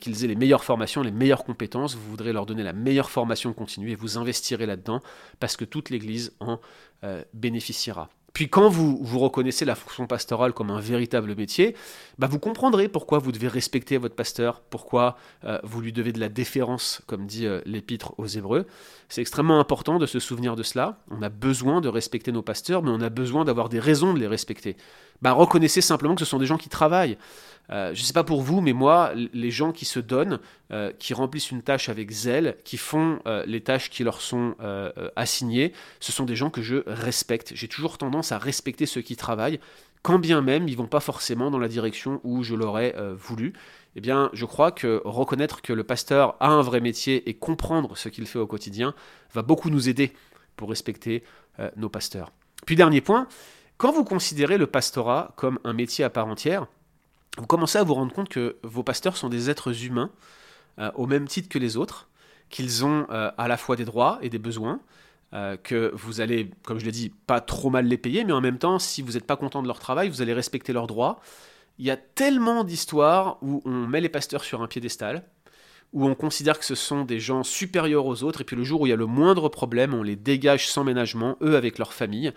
qu'ils 0.00 0.24
aient 0.24 0.28
les 0.28 0.34
meilleures 0.34 0.64
formations, 0.64 1.00
les 1.00 1.12
meilleures 1.12 1.44
compétences, 1.44 1.94
vous 1.94 2.10
voudrez 2.10 2.32
leur 2.32 2.44
donner 2.44 2.64
la 2.64 2.72
meilleure 2.72 3.08
formation 3.08 3.52
continue 3.52 3.92
et 3.92 3.94
vous 3.94 4.18
investirez 4.18 4.66
là-dedans 4.66 5.00
parce 5.38 5.56
que 5.56 5.64
toute 5.64 5.90
l'Église 5.90 6.32
en 6.40 6.58
bénéficiera. 7.32 8.10
Puis 8.36 8.50
quand 8.50 8.68
vous, 8.68 8.98
vous 9.00 9.18
reconnaissez 9.18 9.64
la 9.64 9.74
fonction 9.74 10.06
pastorale 10.06 10.52
comme 10.52 10.70
un 10.70 10.78
véritable 10.78 11.34
métier, 11.34 11.74
bah 12.18 12.26
vous 12.26 12.38
comprendrez 12.38 12.86
pourquoi 12.86 13.18
vous 13.18 13.32
devez 13.32 13.48
respecter 13.48 13.96
votre 13.96 14.14
pasteur, 14.14 14.60
pourquoi 14.60 15.16
euh, 15.44 15.58
vous 15.64 15.80
lui 15.80 15.90
devez 15.90 16.12
de 16.12 16.20
la 16.20 16.28
déférence, 16.28 17.00
comme 17.06 17.26
dit 17.26 17.46
euh, 17.46 17.62
l'épître 17.64 18.12
aux 18.18 18.26
Hébreux. 18.26 18.66
C'est 19.08 19.22
extrêmement 19.22 19.58
important 19.58 19.98
de 19.98 20.04
se 20.04 20.18
souvenir 20.18 20.54
de 20.54 20.62
cela. 20.62 20.98
On 21.10 21.22
a 21.22 21.30
besoin 21.30 21.80
de 21.80 21.88
respecter 21.88 22.30
nos 22.30 22.42
pasteurs, 22.42 22.82
mais 22.82 22.90
on 22.90 23.00
a 23.00 23.08
besoin 23.08 23.46
d'avoir 23.46 23.70
des 23.70 23.80
raisons 23.80 24.12
de 24.12 24.18
les 24.18 24.26
respecter. 24.26 24.76
Bah, 25.22 25.32
reconnaissez 25.32 25.80
simplement 25.80 26.14
que 26.14 26.20
ce 26.20 26.26
sont 26.26 26.38
des 26.38 26.44
gens 26.44 26.58
qui 26.58 26.68
travaillent. 26.68 27.16
Euh, 27.70 27.94
je 27.94 28.00
ne 28.00 28.04
sais 28.04 28.12
pas 28.12 28.24
pour 28.24 28.42
vous, 28.42 28.60
mais 28.60 28.72
moi, 28.72 29.12
les 29.14 29.50
gens 29.50 29.72
qui 29.72 29.84
se 29.84 29.98
donnent, 29.98 30.38
euh, 30.72 30.92
qui 30.98 31.14
remplissent 31.14 31.50
une 31.50 31.62
tâche 31.62 31.88
avec 31.88 32.10
zèle, 32.10 32.56
qui 32.64 32.76
font 32.76 33.18
euh, 33.26 33.44
les 33.46 33.60
tâches 33.60 33.90
qui 33.90 34.04
leur 34.04 34.20
sont 34.20 34.54
assignées, 35.16 35.72
ce 36.00 36.12
sont 36.12 36.24
des 36.24 36.36
gens 36.36 36.50
que 36.50 36.62
je 36.62 36.82
respecte. 36.86 37.52
J'ai 37.54 37.68
toujours 37.68 37.98
tendance 37.98 38.32
à 38.32 38.38
respecter 38.38 38.86
ceux 38.86 39.00
qui 39.00 39.16
travaillent, 39.16 39.60
quand 40.02 40.18
bien 40.18 40.40
même 40.40 40.68
ils 40.68 40.76
vont 40.76 40.86
pas 40.86 41.00
forcément 41.00 41.50
dans 41.50 41.58
la 41.58 41.68
direction 41.68 42.20
où 42.22 42.42
je 42.42 42.54
l'aurais 42.54 42.94
voulu. 43.16 43.52
Eh 43.96 44.00
bien, 44.00 44.30
je 44.32 44.44
crois 44.44 44.70
que 44.70 45.00
reconnaître 45.04 45.62
que 45.62 45.72
le 45.72 45.84
pasteur 45.84 46.36
a 46.40 46.48
un 46.48 46.62
vrai 46.62 46.80
métier 46.80 47.28
et 47.28 47.34
comprendre 47.34 47.96
ce 47.96 48.08
qu'il 48.08 48.26
fait 48.26 48.38
au 48.38 48.46
quotidien 48.46 48.94
va 49.32 49.42
beaucoup 49.42 49.70
nous 49.70 49.88
aider 49.88 50.12
pour 50.56 50.68
respecter 50.68 51.22
nos 51.76 51.88
pasteurs. 51.88 52.30
Puis 52.66 52.76
dernier 52.76 53.00
point, 53.00 53.26
quand 53.78 53.92
vous 53.92 54.04
considérez 54.04 54.58
le 54.58 54.66
pastorat 54.66 55.32
comme 55.36 55.58
un 55.64 55.72
métier 55.72 56.04
à 56.04 56.10
part 56.10 56.26
entière, 56.26 56.66
vous 57.38 57.46
commencez 57.46 57.78
à 57.78 57.82
vous 57.82 57.94
rendre 57.94 58.12
compte 58.12 58.28
que 58.28 58.56
vos 58.62 58.82
pasteurs 58.82 59.16
sont 59.16 59.28
des 59.28 59.50
êtres 59.50 59.84
humains 59.84 60.10
euh, 60.78 60.90
au 60.94 61.06
même 61.06 61.26
titre 61.26 61.48
que 61.48 61.58
les 61.58 61.76
autres, 61.76 62.08
qu'ils 62.50 62.84
ont 62.84 63.06
euh, 63.10 63.30
à 63.36 63.48
la 63.48 63.56
fois 63.56 63.76
des 63.76 63.84
droits 63.84 64.18
et 64.22 64.30
des 64.30 64.38
besoins, 64.38 64.80
euh, 65.34 65.56
que 65.56 65.90
vous 65.94 66.20
allez, 66.20 66.50
comme 66.64 66.78
je 66.78 66.84
l'ai 66.84 66.92
dit, 66.92 67.12
pas 67.26 67.40
trop 67.40 67.70
mal 67.70 67.86
les 67.86 67.98
payer, 67.98 68.24
mais 68.24 68.32
en 68.32 68.40
même 68.40 68.58
temps, 68.58 68.78
si 68.78 69.02
vous 69.02 69.12
n'êtes 69.12 69.26
pas 69.26 69.36
content 69.36 69.62
de 69.62 69.66
leur 69.66 69.78
travail, 69.78 70.08
vous 70.08 70.22
allez 70.22 70.32
respecter 70.32 70.72
leurs 70.72 70.86
droits. 70.86 71.20
il 71.78 71.86
y 71.86 71.90
a 71.90 71.96
tellement 71.96 72.64
d'histoires 72.64 73.38
où 73.42 73.62
on 73.64 73.86
met 73.86 74.00
les 74.00 74.08
pasteurs 74.08 74.44
sur 74.44 74.62
un 74.62 74.66
piédestal, 74.68 75.24
où 75.96 76.06
on 76.06 76.14
considère 76.14 76.58
que 76.58 76.64
ce 76.66 76.74
sont 76.74 77.06
des 77.06 77.18
gens 77.18 77.42
supérieurs 77.42 78.04
aux 78.04 78.22
autres, 78.22 78.42
et 78.42 78.44
puis 78.44 78.54
le 78.54 78.64
jour 78.64 78.82
où 78.82 78.86
il 78.86 78.90
y 78.90 78.92
a 78.92 78.96
le 78.96 79.06
moindre 79.06 79.48
problème, 79.48 79.94
on 79.94 80.02
les 80.02 80.14
dégage 80.14 80.68
sans 80.68 80.84
ménagement, 80.84 81.38
eux 81.40 81.56
avec 81.56 81.78
leur 81.78 81.94
famille, 81.94 82.34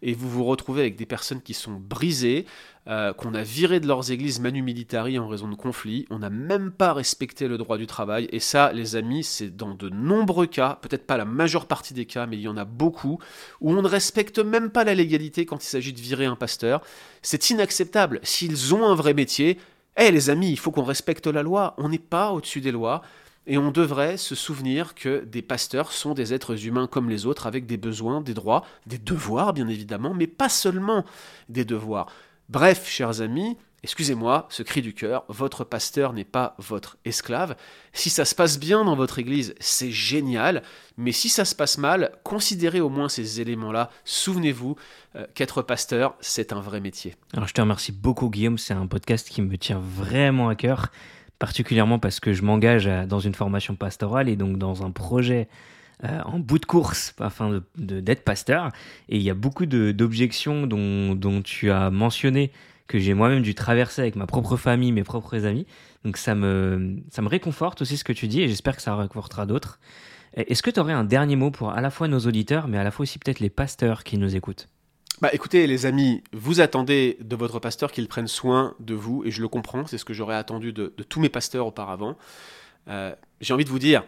et 0.00 0.14
vous 0.14 0.30
vous 0.30 0.44
retrouvez 0.44 0.80
avec 0.80 0.96
des 0.96 1.04
personnes 1.04 1.42
qui 1.42 1.52
sont 1.52 1.74
brisées, 1.74 2.46
euh, 2.88 3.12
qu'on 3.12 3.34
a 3.34 3.42
virées 3.42 3.80
de 3.80 3.86
leurs 3.86 4.10
églises 4.10 4.40
manu 4.40 4.62
militari 4.62 5.18
en 5.18 5.28
raison 5.28 5.46
de 5.48 5.54
conflits, 5.54 6.06
on 6.08 6.20
n'a 6.20 6.30
même 6.30 6.70
pas 6.72 6.94
respecté 6.94 7.48
le 7.48 7.58
droit 7.58 7.76
du 7.76 7.86
travail, 7.86 8.28
et 8.32 8.40
ça, 8.40 8.72
les 8.72 8.96
amis, 8.96 9.24
c'est 9.24 9.54
dans 9.54 9.74
de 9.74 9.90
nombreux 9.90 10.46
cas, 10.46 10.78
peut-être 10.80 11.06
pas 11.06 11.18
la 11.18 11.26
majeure 11.26 11.66
partie 11.66 11.92
des 11.92 12.06
cas, 12.06 12.24
mais 12.24 12.38
il 12.38 12.42
y 12.42 12.48
en 12.48 12.56
a 12.56 12.64
beaucoup, 12.64 13.18
où 13.60 13.72
on 13.72 13.82
ne 13.82 13.88
respecte 13.88 14.38
même 14.38 14.70
pas 14.70 14.84
la 14.84 14.94
légalité 14.94 15.44
quand 15.44 15.62
il 15.62 15.68
s'agit 15.68 15.92
de 15.92 16.00
virer 16.00 16.24
un 16.24 16.36
pasteur. 16.36 16.80
C'est 17.20 17.50
inacceptable. 17.50 18.20
S'ils 18.22 18.74
ont 18.74 18.86
un 18.86 18.94
vrai 18.94 19.12
métier, 19.12 19.58
eh 19.96 20.10
les 20.10 20.30
amis, 20.30 20.50
il 20.50 20.58
faut 20.58 20.70
qu'on 20.70 20.84
respecte 20.84 21.26
la 21.26 21.42
loi, 21.42 21.74
on 21.78 21.88
n'est 21.88 21.98
pas 21.98 22.32
au-dessus 22.32 22.60
des 22.60 22.72
lois, 22.72 23.02
et 23.46 23.58
on 23.58 23.70
devrait 23.70 24.16
se 24.16 24.34
souvenir 24.34 24.94
que 24.94 25.24
des 25.24 25.42
pasteurs 25.42 25.92
sont 25.92 26.14
des 26.14 26.32
êtres 26.32 26.66
humains 26.66 26.86
comme 26.86 27.10
les 27.10 27.26
autres, 27.26 27.46
avec 27.46 27.66
des 27.66 27.76
besoins, 27.76 28.20
des 28.20 28.34
droits, 28.34 28.64
des 28.86 28.98
devoirs 28.98 29.52
bien 29.52 29.68
évidemment, 29.68 30.14
mais 30.14 30.26
pas 30.26 30.48
seulement 30.48 31.04
des 31.48 31.64
devoirs. 31.64 32.06
Bref, 32.48 32.88
chers 32.88 33.20
amis, 33.20 33.56
Excusez-moi, 33.84 34.46
ce 34.48 34.62
cri 34.62 34.80
du 34.80 34.94
cœur, 34.94 35.24
votre 35.26 35.64
pasteur 35.64 36.12
n'est 36.12 36.22
pas 36.22 36.54
votre 36.58 36.98
esclave. 37.04 37.56
Si 37.92 38.10
ça 38.10 38.24
se 38.24 38.32
passe 38.32 38.60
bien 38.60 38.84
dans 38.84 38.94
votre 38.94 39.18
église, 39.18 39.56
c'est 39.58 39.90
génial, 39.90 40.62
mais 40.96 41.10
si 41.10 41.28
ça 41.28 41.44
se 41.44 41.56
passe 41.56 41.78
mal, 41.78 42.12
considérez 42.22 42.80
au 42.80 42.88
moins 42.88 43.08
ces 43.08 43.40
éléments-là. 43.40 43.90
Souvenez-vous 44.04 44.76
euh, 45.16 45.26
qu'être 45.34 45.62
pasteur, 45.62 46.14
c'est 46.20 46.52
un 46.52 46.60
vrai 46.60 46.80
métier. 46.80 47.16
Alors 47.32 47.48
je 47.48 47.54
te 47.54 47.60
remercie 47.60 47.90
beaucoup 47.90 48.30
Guillaume, 48.30 48.56
c'est 48.56 48.72
un 48.72 48.86
podcast 48.86 49.28
qui 49.28 49.42
me 49.42 49.58
tient 49.58 49.80
vraiment 49.80 50.48
à 50.48 50.54
cœur, 50.54 50.92
particulièrement 51.40 51.98
parce 51.98 52.20
que 52.20 52.32
je 52.32 52.42
m'engage 52.42 52.88
dans 53.08 53.18
une 53.18 53.34
formation 53.34 53.74
pastorale 53.74 54.28
et 54.28 54.36
donc 54.36 54.58
dans 54.58 54.84
un 54.84 54.92
projet 54.92 55.48
euh, 56.04 56.20
en 56.24 56.38
bout 56.38 56.60
de 56.60 56.66
course 56.66 57.14
afin 57.18 57.62
d'être 57.76 58.22
pasteur. 58.22 58.70
Et 59.08 59.16
il 59.16 59.22
y 59.22 59.30
a 59.30 59.34
beaucoup 59.34 59.66
d'objections 59.66 60.68
dont 60.68 61.42
tu 61.42 61.72
as 61.72 61.90
mentionné 61.90 62.52
que 62.86 62.98
j'ai 62.98 63.14
moi-même 63.14 63.42
dû 63.42 63.54
traverser 63.54 64.02
avec 64.02 64.16
ma 64.16 64.26
propre 64.26 64.56
famille, 64.56 64.92
mes 64.92 65.04
propres 65.04 65.44
amis. 65.46 65.66
Donc 66.04 66.16
ça 66.16 66.34
me, 66.34 66.96
ça 67.10 67.22
me 67.22 67.28
réconforte 67.28 67.82
aussi 67.82 67.96
ce 67.96 68.04
que 68.04 68.12
tu 68.12 68.28
dis 68.28 68.42
et 68.42 68.48
j'espère 68.48 68.76
que 68.76 68.82
ça 68.82 68.94
réconfortera 68.96 69.46
d'autres. 69.46 69.78
Est-ce 70.34 70.62
que 70.62 70.70
tu 70.70 70.80
aurais 70.80 70.94
un 70.94 71.04
dernier 71.04 71.36
mot 71.36 71.50
pour 71.50 71.72
à 71.72 71.80
la 71.80 71.90
fois 71.90 72.08
nos 72.08 72.20
auditeurs, 72.20 72.66
mais 72.66 72.78
à 72.78 72.84
la 72.84 72.90
fois 72.90 73.02
aussi 73.02 73.18
peut-être 73.18 73.40
les 73.40 73.50
pasteurs 73.50 74.02
qui 74.02 74.16
nous 74.16 74.34
écoutent? 74.34 74.68
Bah 75.20 75.28
écoutez 75.32 75.66
les 75.66 75.86
amis, 75.86 76.24
vous 76.32 76.60
attendez 76.60 77.18
de 77.20 77.36
votre 77.36 77.60
pasteur 77.60 77.92
qu'il 77.92 78.08
prenne 78.08 78.26
soin 78.26 78.74
de 78.80 78.94
vous, 78.94 79.22
et 79.24 79.30
je 79.30 79.40
le 79.40 79.48
comprends, 79.48 79.86
c'est 79.86 79.98
ce 79.98 80.04
que 80.04 80.14
j'aurais 80.14 80.34
attendu 80.34 80.72
de, 80.72 80.88
tous 81.08 81.20
mes 81.20 81.28
pasteurs 81.28 81.66
auparavant. 81.66 82.16
Euh, 82.88 83.14
j'ai 83.40 83.54
envie 83.54 83.64
de 83.64 83.70
vous 83.70 83.78
dire, 83.78 84.04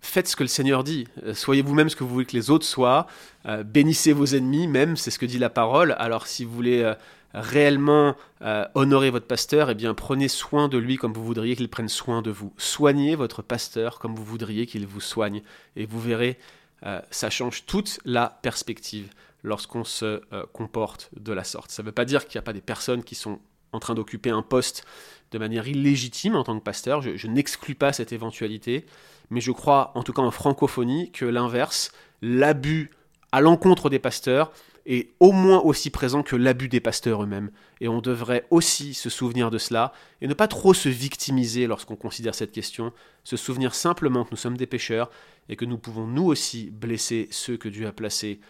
faites 0.00 0.26
ce 0.26 0.34
que 0.34 0.42
le 0.42 0.48
Seigneur 0.48 0.82
dit, 0.82 1.06
euh, 1.22 1.34
soyez 1.34 1.62
vous-même 1.62 1.90
ce 1.90 1.96
que 1.96 2.02
vous 2.02 2.10
voulez 2.10 2.26
que 2.26 2.36
les 2.36 2.50
autres 2.50 2.64
soient, 2.64 3.06
euh, 3.44 3.62
bénissez 3.62 4.12
vos 4.12 4.26
ennemis 4.26 4.66
même, 4.66 4.96
c'est 4.96 5.12
ce 5.12 5.18
que 5.18 5.26
dit 5.26 5.38
la 5.38 5.50
parole, 5.50 5.94
alors 5.98 6.26
si 6.26 6.44
vous 6.44 6.52
voulez 6.52 6.92
réellement 7.36 8.16
euh, 8.40 8.64
honorer 8.74 9.10
votre 9.10 9.26
pasteur, 9.26 9.70
eh 9.70 9.74
bien 9.74 9.92
prenez 9.92 10.26
soin 10.26 10.68
de 10.68 10.78
lui 10.78 10.96
comme 10.96 11.12
vous 11.12 11.24
voudriez 11.24 11.54
qu'il 11.54 11.68
prenne 11.68 11.88
soin 11.88 12.22
de 12.22 12.30
vous. 12.30 12.52
Soignez 12.56 13.14
votre 13.14 13.42
pasteur 13.42 13.98
comme 13.98 14.14
vous 14.14 14.24
voudriez 14.24 14.66
qu'il 14.66 14.86
vous 14.86 15.02
soigne. 15.02 15.42
Et 15.76 15.84
vous 15.84 16.00
verrez, 16.00 16.38
euh, 16.84 17.00
ça 17.10 17.28
change 17.28 17.66
toute 17.66 18.00
la 18.06 18.38
perspective 18.42 19.10
lorsqu'on 19.42 19.84
se 19.84 20.22
euh, 20.32 20.44
comporte 20.54 21.10
de 21.14 21.32
la 21.32 21.44
sorte. 21.44 21.70
Ça 21.70 21.82
ne 21.82 21.86
veut 21.86 21.92
pas 21.92 22.06
dire 22.06 22.26
qu'il 22.26 22.38
n'y 22.38 22.42
a 22.42 22.42
pas 22.42 22.54
des 22.54 22.62
personnes 22.62 23.04
qui 23.04 23.14
sont 23.14 23.38
en 23.72 23.80
train 23.80 23.94
d'occuper 23.94 24.30
un 24.30 24.42
poste 24.42 24.86
de 25.30 25.38
manière 25.38 25.68
illégitime 25.68 26.36
en 26.36 26.42
tant 26.42 26.58
que 26.58 26.64
pasteur. 26.64 27.02
Je, 27.02 27.16
je 27.16 27.26
n'exclus 27.26 27.74
pas 27.74 27.92
cette 27.92 28.12
éventualité, 28.12 28.86
mais 29.28 29.42
je 29.42 29.52
crois, 29.52 29.92
en 29.94 30.02
tout 30.02 30.14
cas 30.14 30.22
en 30.22 30.30
francophonie, 30.30 31.12
que 31.12 31.26
l'inverse, 31.26 31.92
l'abus 32.22 32.90
à 33.30 33.42
l'encontre 33.42 33.90
des 33.90 33.98
pasteurs, 33.98 34.52
est 34.86 35.10
au 35.20 35.32
moins 35.32 35.60
aussi 35.60 35.90
présent 35.90 36.22
que 36.22 36.36
l'abus 36.36 36.68
des 36.68 36.80
pasteurs 36.80 37.22
eux-mêmes. 37.22 37.50
Et 37.80 37.88
on 37.88 38.00
devrait 38.00 38.46
aussi 38.50 38.94
se 38.94 39.10
souvenir 39.10 39.50
de 39.50 39.58
cela 39.58 39.92
et 40.20 40.28
ne 40.28 40.34
pas 40.34 40.48
trop 40.48 40.72
se 40.72 40.88
victimiser 40.88 41.66
lorsqu'on 41.66 41.96
considère 41.96 42.34
cette 42.34 42.52
question, 42.52 42.92
se 43.24 43.36
souvenir 43.36 43.74
simplement 43.74 44.24
que 44.24 44.30
nous 44.30 44.36
sommes 44.36 44.56
des 44.56 44.66
pécheurs 44.66 45.10
et 45.48 45.56
que 45.56 45.64
nous 45.64 45.78
pouvons 45.78 46.06
nous 46.06 46.24
aussi 46.24 46.70
blesser 46.70 47.28
ceux 47.30 47.56
que 47.56 47.68
Dieu 47.68 47.86
a 47.86 47.92
placés 47.92 48.40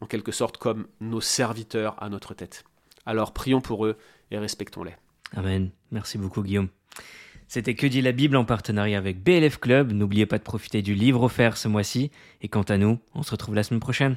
en 0.00 0.06
quelque 0.06 0.32
sorte 0.32 0.58
comme 0.58 0.86
nos 1.00 1.22
serviteurs 1.22 2.00
à 2.02 2.08
notre 2.10 2.34
tête. 2.34 2.64
Alors 3.06 3.32
prions 3.32 3.60
pour 3.60 3.86
eux 3.86 3.96
et 4.30 4.38
respectons-les. 4.38 4.94
Amen. 5.34 5.70
Merci 5.90 6.18
beaucoup 6.18 6.42
Guillaume. 6.42 6.68
C'était 7.48 7.74
Que 7.74 7.86
dit 7.86 8.02
la 8.02 8.12
Bible 8.12 8.36
en 8.36 8.44
partenariat 8.44 8.98
avec 8.98 9.22
BLF 9.22 9.58
Club. 9.58 9.92
N'oubliez 9.92 10.26
pas 10.26 10.38
de 10.38 10.42
profiter 10.42 10.82
du 10.82 10.94
livre 10.94 11.22
offert 11.22 11.56
ce 11.56 11.68
mois-ci. 11.68 12.10
Et 12.42 12.48
quant 12.48 12.62
à 12.62 12.76
nous, 12.76 12.98
on 13.14 13.22
se 13.22 13.30
retrouve 13.30 13.54
la 13.54 13.62
semaine 13.62 13.80
prochaine. 13.80 14.16